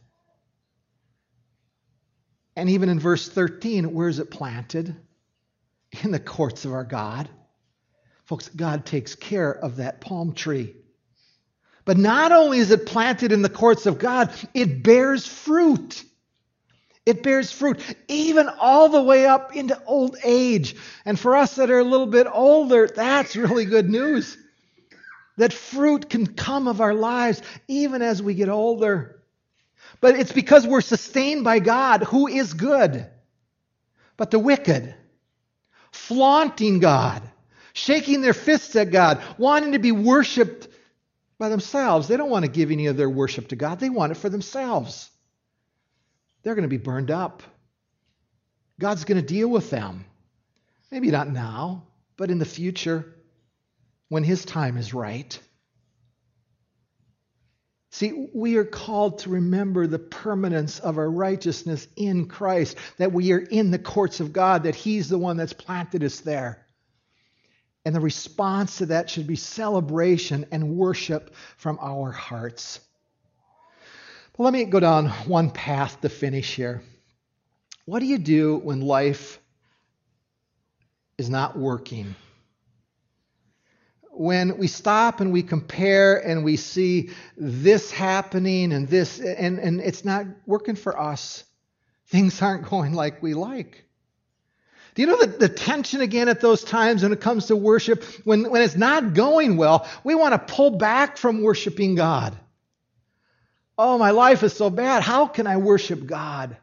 And 2.57 2.69
even 2.69 2.91
in 2.91 3.01
verse 3.01 3.27
13, 3.27 3.95
where 3.95 4.09
is 4.09 4.19
it 4.19 4.31
planted? 4.31 4.95
In 6.03 6.11
the 6.11 6.21
courts 6.21 6.65
of 6.65 6.73
our 6.73 6.85
God. 6.85 7.29
Folks, 8.25 8.49
God 8.49 8.87
takes 8.87 9.15
care 9.15 9.53
of 9.53 9.77
that 9.77 10.01
palm 10.01 10.35
tree. 10.35 10.77
But 11.85 11.99
not 11.99 12.31
only 12.31 12.59
is 12.59 12.71
it 12.71 12.87
planted 12.87 13.33
in 13.33 13.43
the 13.43 13.49
courts 13.49 13.87
of 13.87 13.99
God, 13.99 14.33
it 14.55 14.85
bears 14.85 15.27
fruit. 15.27 16.05
It 17.07 17.23
bears 17.25 17.51
fruit, 17.51 17.81
even 18.07 18.49
all 18.49 18.89
the 18.89 19.03
way 19.03 19.27
up 19.27 19.57
into 19.57 19.83
old 19.85 20.17
age. 20.23 20.77
And 21.05 21.19
for 21.19 21.37
us 21.37 21.57
that 21.57 21.71
are 21.71 21.79
a 21.79 21.85
little 21.85 22.07
bit 22.07 22.29
older, 22.33 22.87
that's 22.87 23.35
really 23.35 23.65
good 23.65 23.91
news. 23.91 24.37
That 25.39 25.53
fruit 25.53 26.11
can 26.11 26.27
come 26.27 26.69
of 26.69 26.81
our 26.81 26.95
lives 26.95 27.43
even 27.67 28.03
as 28.03 28.23
we 28.23 28.35
get 28.35 28.51
older. 28.51 29.23
But 30.01 30.15
it's 30.17 30.33
because 30.33 30.67
we're 30.67 30.83
sustained 30.83 31.43
by 31.43 31.59
God, 31.59 32.05
who 32.05 32.29
is 32.29 32.53
good. 32.53 33.07
But 34.17 34.31
the 34.31 34.39
wicked, 34.39 34.95
flaunting 36.11 36.81
God, 36.81 37.23
shaking 37.73 38.21
their 38.21 38.35
fists 38.35 38.75
at 38.75 38.91
God, 38.91 39.23
wanting 39.39 39.73
to 39.73 39.79
be 39.79 39.93
worshiped 39.93 40.67
by 41.39 41.49
themselves. 41.49 42.09
They 42.09 42.17
don't 42.17 42.31
want 42.31 42.45
to 42.45 42.51
give 42.51 42.71
any 42.71 42.89
of 42.89 42.97
their 42.97 43.09
worship 43.09 43.49
to 43.49 43.57
God, 43.57 43.79
they 43.79 43.91
want 43.91 44.13
it 44.13 44.17
for 44.17 44.29
themselves 44.29 45.11
they're 46.43 46.55
going 46.55 46.63
to 46.63 46.69
be 46.69 46.79
burned 46.79 47.11
up. 47.11 47.43
God's 48.79 49.05
going 49.05 49.21
to 49.21 49.27
deal 49.27 49.49
with 49.49 49.71
them. 49.71 50.05
Maybe 50.91 51.11
not 51.11 51.31
now, 51.31 51.85
but 52.17 52.31
in 52.31 52.39
the 52.39 52.45
future 52.45 53.15
when 54.09 54.25
His 54.25 54.45
time 54.45 54.77
is 54.77 54.95
right. 54.95 55.39
See, 57.91 58.29
we 58.33 58.57
are 58.57 58.65
called 58.65 59.19
to 59.21 59.31
remember 59.31 59.87
the 59.87 59.99
permanence 59.99 60.79
of 60.79 60.97
our 60.97 61.11
righteousness 61.11 61.89
in 61.97 62.29
Christ, 62.29 62.77
that 62.99 63.13
we 63.13 63.33
are 63.33 63.39
in 63.39 63.73
the 63.73 63.81
courts 63.81 64.21
of 64.21 64.33
God, 64.33 64.63
that 64.63 64.77
He's 64.77 65.09
the 65.09 65.19
one 65.19 65.37
that's 65.37 65.53
planted 65.53 66.05
us 66.05 66.21
there. 66.21 66.65
And 67.85 67.95
the 67.95 68.01
response 68.01 68.79
to 68.79 68.87
that 68.87 69.11
should 69.11 69.27
be 69.27 69.37
celebration 69.37 70.47
and 70.53 70.77
worship 70.77 71.35
from 71.57 71.79
our 71.81 72.13
hearts. 72.13 72.79
But 74.37 74.45
let 74.45 74.53
me 74.53 74.65
go 74.67 74.79
down 74.79 75.09
one 75.27 75.51
path 75.51 76.01
to 76.03 76.09
finish 76.09 76.55
here. 76.55 76.83
What 77.87 77.99
do 77.99 78.07
you 78.07 78.19
do 78.19 78.59
when 78.59 78.83
life 78.83 79.41
is 81.19 81.29
not 81.29 81.59
working? 81.59 82.15
When 84.21 84.59
we 84.59 84.67
stop 84.67 85.23
and 85.23 85.33
we 85.33 85.43
compare 85.43 86.19
and 86.19 86.45
we 86.45 86.57
see 86.57 87.09
this 87.39 87.91
happening 87.91 88.71
and 88.75 88.87
this, 88.87 89.19
and, 89.19 89.59
and 89.59 89.81
it's 89.81 90.05
not 90.05 90.27
working 90.45 90.75
for 90.75 91.01
us, 91.01 91.43
things 92.09 92.43
aren't 92.43 92.69
going 92.69 92.93
like 92.93 93.23
we 93.23 93.33
like. 93.33 93.83
Do 94.95 95.01
you 95.01 95.09
know 95.09 95.17
the, 95.17 95.27
the 95.27 95.49
tension 95.49 96.03
again 96.03 96.29
at 96.29 96.43
those 96.43 96.63
times 96.63 97.03
when 97.03 97.15
it 97.15 97.23
comes 97.23 97.47
to 97.47 97.57
worship? 97.57 98.05
When, 98.25 98.51
when 98.51 98.61
it's 98.61 98.77
not 98.77 99.15
going 99.15 99.57
well, 99.57 99.89
we 100.05 100.15
want 100.15 100.35
to 100.35 100.55
pull 100.55 100.73
back 100.77 101.17
from 101.17 101.41
worshiping 101.41 101.95
God. 101.95 102.37
Oh, 103.79 103.97
my 103.97 104.11
life 104.11 104.43
is 104.43 104.53
so 104.53 104.69
bad. 104.69 105.03
How 105.03 105.29
can 105.29 105.47
I 105.47 105.57
worship 105.57 106.05
God? 106.05 106.59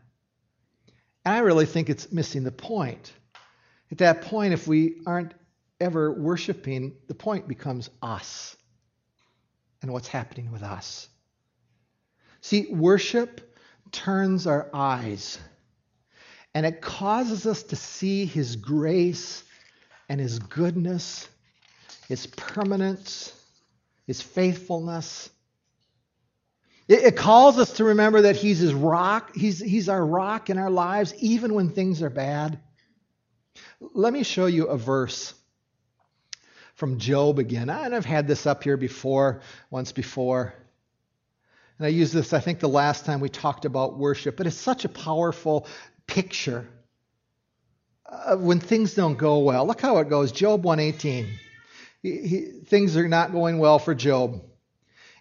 And 1.25 1.33
I 1.33 1.39
really 1.39 1.65
think 1.65 1.89
it's 1.89 2.11
missing 2.11 2.43
the 2.43 2.51
point. 2.51 3.11
At 3.91 3.97
that 3.97 4.21
point, 4.21 4.53
if 4.53 4.67
we 4.67 5.01
aren't 5.07 5.33
ever 5.79 6.11
worshiping, 6.11 6.95
the 7.07 7.15
point 7.15 7.47
becomes 7.47 7.89
us 8.01 8.55
and 9.81 9.91
what's 9.91 10.07
happening 10.07 10.51
with 10.51 10.63
us. 10.63 11.07
See, 12.41 12.67
worship 12.71 13.57
turns 13.91 14.47
our 14.47 14.69
eyes 14.73 15.39
and 16.53 16.65
it 16.65 16.81
causes 16.81 17.45
us 17.45 17.63
to 17.63 17.75
see 17.75 18.25
His 18.25 18.55
grace 18.55 19.43
and 20.09 20.19
His 20.19 20.39
goodness, 20.39 21.27
His 22.07 22.25
permanence, 22.25 23.31
His 24.07 24.21
faithfulness. 24.21 25.29
It, 26.87 27.03
it 27.03 27.15
calls 27.15 27.59
us 27.59 27.73
to 27.73 27.83
remember 27.83 28.23
that 28.23 28.37
He's 28.37 28.59
His 28.59 28.73
rock. 28.73 29.35
He's, 29.35 29.59
he's 29.59 29.87
our 29.89 30.03
rock 30.03 30.49
in 30.49 30.57
our 30.57 30.71
lives, 30.71 31.13
even 31.19 31.53
when 31.53 31.69
things 31.69 32.01
are 32.01 32.09
bad. 32.09 32.59
Let 33.79 34.13
me 34.13 34.23
show 34.23 34.47
you 34.47 34.65
a 34.65 34.77
verse 34.77 35.33
from 36.77 36.99
Job 36.99 37.39
again. 37.39 37.69
And 37.71 37.93
I've 37.93 38.05
had 38.05 38.27
this 38.27 38.45
up 38.45 38.63
here 38.63 38.77
before, 38.77 39.41
once 39.71 39.91
before. 39.91 40.53
And 41.77 41.87
I 41.87 41.89
used 41.89 42.13
this, 42.13 42.33
I 42.33 42.39
think, 42.39 42.59
the 42.59 42.69
last 42.69 43.03
time 43.03 43.19
we 43.19 43.29
talked 43.29 43.65
about 43.65 43.97
worship, 43.97 44.37
but 44.37 44.45
it's 44.45 44.55
such 44.55 44.85
a 44.85 44.89
powerful 44.89 45.67
picture 46.05 46.67
when 48.37 48.59
things 48.59 48.93
don't 48.93 49.17
go 49.17 49.39
well. 49.39 49.65
Look 49.65 49.81
how 49.81 49.97
it 49.97 50.09
goes. 50.09 50.31
Job 50.31 50.63
118. 50.63 51.27
He, 52.03 52.27
he, 52.27 52.41
things 52.67 52.95
are 52.95 53.07
not 53.07 53.31
going 53.31 53.57
well 53.57 53.79
for 53.79 53.95
Job. 53.95 54.43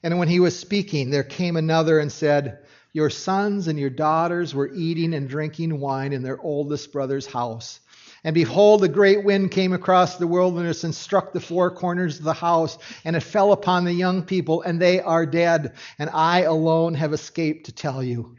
And 0.02 0.18
when 0.18 0.28
he 0.28 0.40
was 0.40 0.58
speaking, 0.58 1.08
there 1.08 1.24
came 1.24 1.56
another 1.56 1.98
and 1.98 2.12
said, 2.12 2.66
Your 2.92 3.08
sons 3.08 3.66
and 3.66 3.78
your 3.78 3.90
daughters 3.90 4.54
were 4.54 4.70
eating 4.72 5.14
and 5.14 5.26
drinking 5.26 5.80
wine 5.80 6.12
in 6.12 6.22
their 6.22 6.38
oldest 6.38 6.92
brother's 6.92 7.26
house. 7.26 7.80
And 8.26 8.34
behold, 8.34 8.82
a 8.82 8.88
great 8.88 9.22
wind 9.22 9.52
came 9.52 9.72
across 9.72 10.16
the 10.16 10.26
wilderness 10.26 10.82
and 10.82 10.92
struck 10.92 11.32
the 11.32 11.38
four 11.38 11.70
corners 11.70 12.18
of 12.18 12.24
the 12.24 12.32
house, 12.32 12.76
and 13.04 13.14
it 13.14 13.20
fell 13.20 13.52
upon 13.52 13.84
the 13.84 13.92
young 13.92 14.24
people, 14.24 14.62
and 14.62 14.82
they 14.82 15.00
are 15.00 15.24
dead. 15.24 15.74
And 16.00 16.10
I 16.12 16.40
alone 16.40 16.94
have 16.94 17.12
escaped 17.12 17.66
to 17.66 17.72
tell 17.72 18.02
you. 18.02 18.36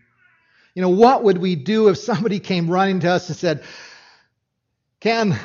You 0.76 0.82
know, 0.82 0.90
what 0.90 1.24
would 1.24 1.38
we 1.38 1.56
do 1.56 1.88
if 1.88 1.98
somebody 1.98 2.42
came 2.42 2.70
running 2.70 3.00
to 3.00 3.12
us 3.12 3.30
and 3.30 3.38
said, 3.38 3.64
Ken, 5.00 5.40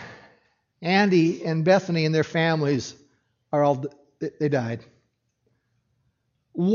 Andy, 0.82 1.44
and 1.44 1.64
Bethany 1.64 2.04
and 2.04 2.12
their 2.12 2.24
families 2.24 2.96
are 3.52 3.62
all, 3.62 3.84
they 4.40 4.48
died. 4.48 4.80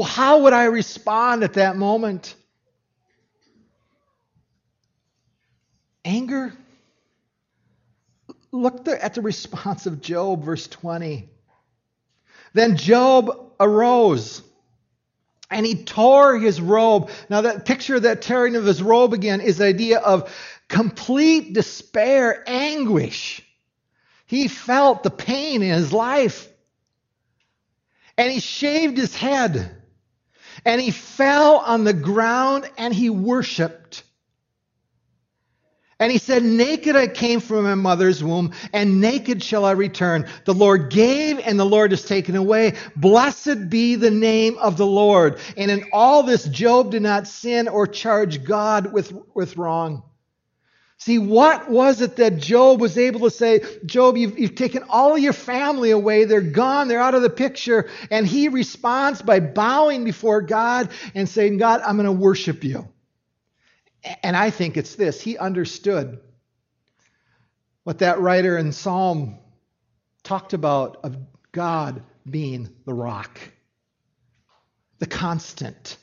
How 0.05 0.43
would 0.43 0.53
I 0.53 0.63
respond 0.65 1.43
at 1.43 1.55
that 1.55 1.75
moment? 1.75 2.33
Anger? 6.05 6.53
Look 8.61 8.87
at 8.87 9.13
the 9.13 9.21
response 9.21 9.85
of 9.85 10.01
Job, 10.01 10.43
verse 10.43 10.67
20. 10.67 11.29
Then 12.53 12.75
Job 12.75 13.53
arose 13.59 14.41
and 15.49 15.65
he 15.65 15.83
tore 15.83 16.37
his 16.37 16.59
robe. 16.59 17.09
Now, 17.29 17.41
that 17.41 17.65
picture, 17.65 17.95
of 17.95 18.03
that 18.03 18.21
tearing 18.21 18.55
of 18.55 18.65
his 18.65 18.81
robe 18.81 19.13
again, 19.13 19.41
is 19.41 19.57
the 19.57 19.65
idea 19.65 19.99
of 19.99 20.33
complete 20.67 21.53
despair, 21.53 22.43
anguish. 22.47 23.41
He 24.25 24.47
felt 24.47 25.03
the 25.03 25.09
pain 25.09 25.61
in 25.61 25.73
his 25.73 25.93
life 25.93 26.49
and 28.17 28.31
he 28.31 28.39
shaved 28.39 28.97
his 28.97 29.15
head. 29.15 29.73
And 30.65 30.81
he 30.81 30.91
fell 30.91 31.57
on 31.57 31.83
the 31.83 31.93
ground 31.93 32.69
and 32.77 32.93
he 32.93 33.09
worshiped. 33.09 34.03
And 35.99 36.11
he 36.11 36.19
said, 36.19 36.43
Naked 36.43 36.95
I 36.95 37.07
came 37.07 37.39
from 37.39 37.63
my 37.63 37.73
mother's 37.73 38.23
womb, 38.23 38.53
and 38.71 39.01
naked 39.01 39.41
shall 39.41 39.65
I 39.65 39.71
return. 39.71 40.27
The 40.45 40.53
Lord 40.53 40.91
gave, 40.91 41.39
and 41.39 41.59
the 41.59 41.65
Lord 41.65 41.91
has 41.91 42.05
taken 42.05 42.35
away. 42.35 42.75
Blessed 42.95 43.69
be 43.69 43.95
the 43.95 44.11
name 44.11 44.57
of 44.59 44.77
the 44.77 44.85
Lord. 44.85 45.39
And 45.57 45.71
in 45.71 45.85
all 45.91 46.21
this, 46.21 46.45
Job 46.45 46.91
did 46.91 47.01
not 47.01 47.27
sin 47.27 47.67
or 47.67 47.87
charge 47.87 48.43
God 48.43 48.93
with, 48.93 49.11
with 49.33 49.57
wrong. 49.57 50.03
See, 50.99 51.19
what 51.19 51.69
was 51.69 52.01
it 52.01 52.15
that 52.15 52.37
Job 52.37 52.81
was 52.81 52.97
able 52.97 53.21
to 53.21 53.31
say? 53.31 53.61
Job, 53.85 54.17
you've, 54.17 54.37
you've, 54.37 54.55
taken 54.55 54.83
all 54.89 55.15
of 55.15 55.19
your 55.19 55.33
family 55.33 55.91
away. 55.91 56.25
They're 56.25 56.41
gone. 56.41 56.87
They're 56.87 56.99
out 56.99 57.13
of 57.13 57.21
the 57.21 57.29
picture. 57.29 57.87
And 58.09 58.25
he 58.25 58.49
responds 58.49 59.21
by 59.21 59.39
bowing 59.39 60.03
before 60.03 60.41
God 60.41 60.89
and 61.13 61.29
saying, 61.29 61.57
God, 61.57 61.81
I'm 61.81 61.97
going 61.97 62.07
to 62.07 62.11
worship 62.11 62.63
you. 62.63 62.87
And 64.23 64.35
I 64.35 64.49
think 64.49 64.77
it's 64.77 64.95
this. 64.95 65.21
He 65.21 65.37
understood 65.37 66.19
what 67.83 67.99
that 67.99 68.19
writer 68.19 68.57
in 68.57 68.71
Psalm 68.71 69.37
talked 70.23 70.53
about 70.53 70.97
of 71.03 71.17
God 71.51 72.03
being 72.29 72.69
the 72.85 72.93
rock, 72.93 73.39
the 74.99 75.05
constant. 75.05 75.97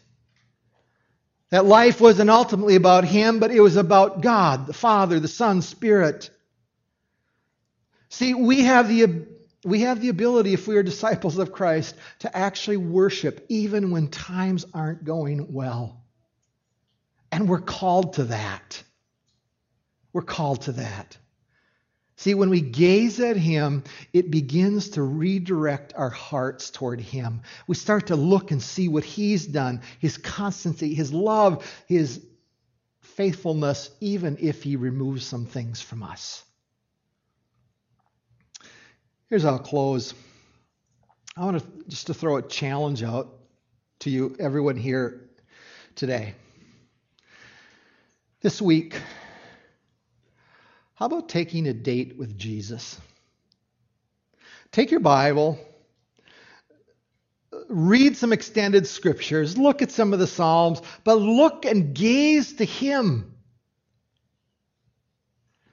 That 1.50 1.66
life 1.66 2.00
wasn't 2.00 2.30
ultimately 2.30 2.74
about 2.74 3.04
Him, 3.04 3.38
but 3.38 3.50
it 3.50 3.60
was 3.60 3.76
about 3.76 4.22
God, 4.22 4.66
the 4.66 4.72
Father, 4.72 5.20
the 5.20 5.28
Son, 5.28 5.62
Spirit. 5.62 6.30
See, 8.08 8.34
we 8.34 8.62
have 8.62 8.88
the 8.88 9.26
we 9.64 9.80
have 9.80 10.00
the 10.00 10.10
ability, 10.10 10.52
if 10.52 10.68
we 10.68 10.76
are 10.76 10.82
disciples 10.82 11.38
of 11.38 11.52
Christ, 11.52 11.94
to 12.20 12.36
actually 12.36 12.76
worship 12.76 13.46
even 13.48 13.90
when 13.90 14.08
times 14.08 14.66
aren't 14.74 15.04
going 15.04 15.52
well. 15.52 16.03
And 17.34 17.48
we're 17.48 17.58
called 17.58 18.12
to 18.12 18.24
that. 18.26 18.80
We're 20.12 20.22
called 20.22 20.62
to 20.62 20.72
that. 20.72 21.18
See, 22.14 22.32
when 22.32 22.48
we 22.48 22.60
gaze 22.60 23.18
at 23.18 23.36
Him, 23.36 23.82
it 24.12 24.30
begins 24.30 24.90
to 24.90 25.02
redirect 25.02 25.94
our 25.96 26.10
hearts 26.10 26.70
toward 26.70 27.00
Him. 27.00 27.42
We 27.66 27.74
start 27.74 28.06
to 28.06 28.14
look 28.14 28.52
and 28.52 28.62
see 28.62 28.86
what 28.86 29.02
He's 29.02 29.48
done, 29.48 29.82
His 29.98 30.16
constancy, 30.16 30.94
His 30.94 31.12
love, 31.12 31.68
His 31.88 32.24
faithfulness, 33.00 33.90
even 33.98 34.36
if 34.40 34.62
He 34.62 34.76
removes 34.76 35.26
some 35.26 35.44
things 35.44 35.80
from 35.80 36.04
us. 36.04 36.44
Here's 39.28 39.42
how 39.42 39.54
I'll 39.54 39.58
close. 39.58 40.14
I 41.36 41.44
want 41.44 41.60
to 41.60 41.66
just 41.88 42.06
to 42.06 42.14
throw 42.14 42.36
a 42.36 42.42
challenge 42.42 43.02
out 43.02 43.34
to 44.00 44.10
you, 44.10 44.36
everyone 44.38 44.76
here 44.76 45.30
today. 45.96 46.36
This 48.44 48.60
week, 48.60 48.94
how 50.96 51.06
about 51.06 51.30
taking 51.30 51.66
a 51.66 51.72
date 51.72 52.18
with 52.18 52.36
Jesus? 52.36 53.00
Take 54.70 54.90
your 54.90 55.00
Bible, 55.00 55.58
read 57.70 58.18
some 58.18 58.34
extended 58.34 58.86
scriptures, 58.86 59.56
look 59.56 59.80
at 59.80 59.90
some 59.90 60.12
of 60.12 60.18
the 60.18 60.26
Psalms, 60.26 60.82
but 61.04 61.14
look 61.14 61.64
and 61.64 61.94
gaze 61.94 62.52
to 62.56 62.66
Him. 62.66 63.34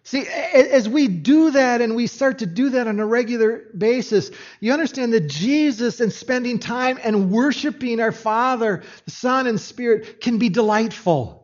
See, 0.03 0.25
as 0.25 0.87
we 0.87 1.09
do 1.09 1.51
that 1.51 1.81
and 1.81 1.93
we 1.93 2.07
start 2.07 2.39
to 2.39 2.45
do 2.45 2.69
that 2.69 2.87
on 2.87 3.01
a 3.01 3.05
regular 3.05 3.65
basis, 3.77 4.31
you 4.61 4.71
understand 4.71 5.11
that 5.11 5.27
Jesus 5.27 5.99
and 5.99 6.13
spending 6.13 6.57
time 6.57 6.97
and 7.03 7.31
worshiping 7.31 7.99
our 7.99 8.13
Father, 8.13 8.83
the 9.03 9.11
Son, 9.11 9.45
and 9.45 9.59
Spirit 9.59 10.21
can 10.21 10.37
be 10.37 10.47
delightful. 10.47 11.40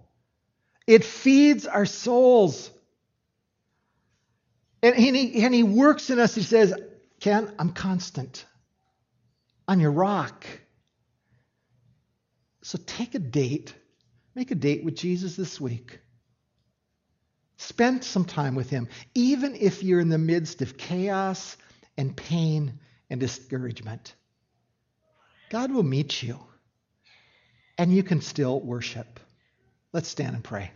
It 0.87 1.03
feeds 1.03 1.67
our 1.67 1.85
souls. 1.85 2.71
And 4.81 4.95
he, 4.95 5.43
and 5.43 5.53
he 5.53 5.63
works 5.63 6.09
in 6.09 6.17
us. 6.17 6.33
He 6.33 6.41
says, 6.43 6.73
Ken, 7.19 7.51
I'm 7.59 7.73
constant. 7.73 8.45
I'm 9.67 9.79
your 9.81 9.91
rock. 9.91 10.45
So 12.61 12.79
take 12.85 13.15
a 13.15 13.19
date. 13.19 13.73
Make 14.33 14.51
a 14.51 14.55
date 14.55 14.85
with 14.85 14.95
Jesus 14.95 15.35
this 15.35 15.59
week. 15.59 15.99
Spend 17.57 18.03
some 18.03 18.23
time 18.23 18.53
with 18.55 18.69
Him, 18.69 18.87
even 19.15 19.55
if 19.55 19.83
you're 19.83 19.99
in 19.99 20.09
the 20.09 20.17
midst 20.19 20.61
of 20.61 20.77
chaos 20.77 21.57
and 21.97 22.15
pain 22.15 22.79
and 23.09 23.19
discouragement. 23.19 24.13
God 25.49 25.71
will 25.71 25.83
meet 25.83 26.21
you, 26.21 26.39
and 27.77 27.91
you 27.91 28.03
can 28.03 28.21
still 28.21 28.59
worship. 28.59 29.19
Let's 29.91 30.07
stand 30.07 30.35
and 30.35 30.43
pray. 30.43 30.71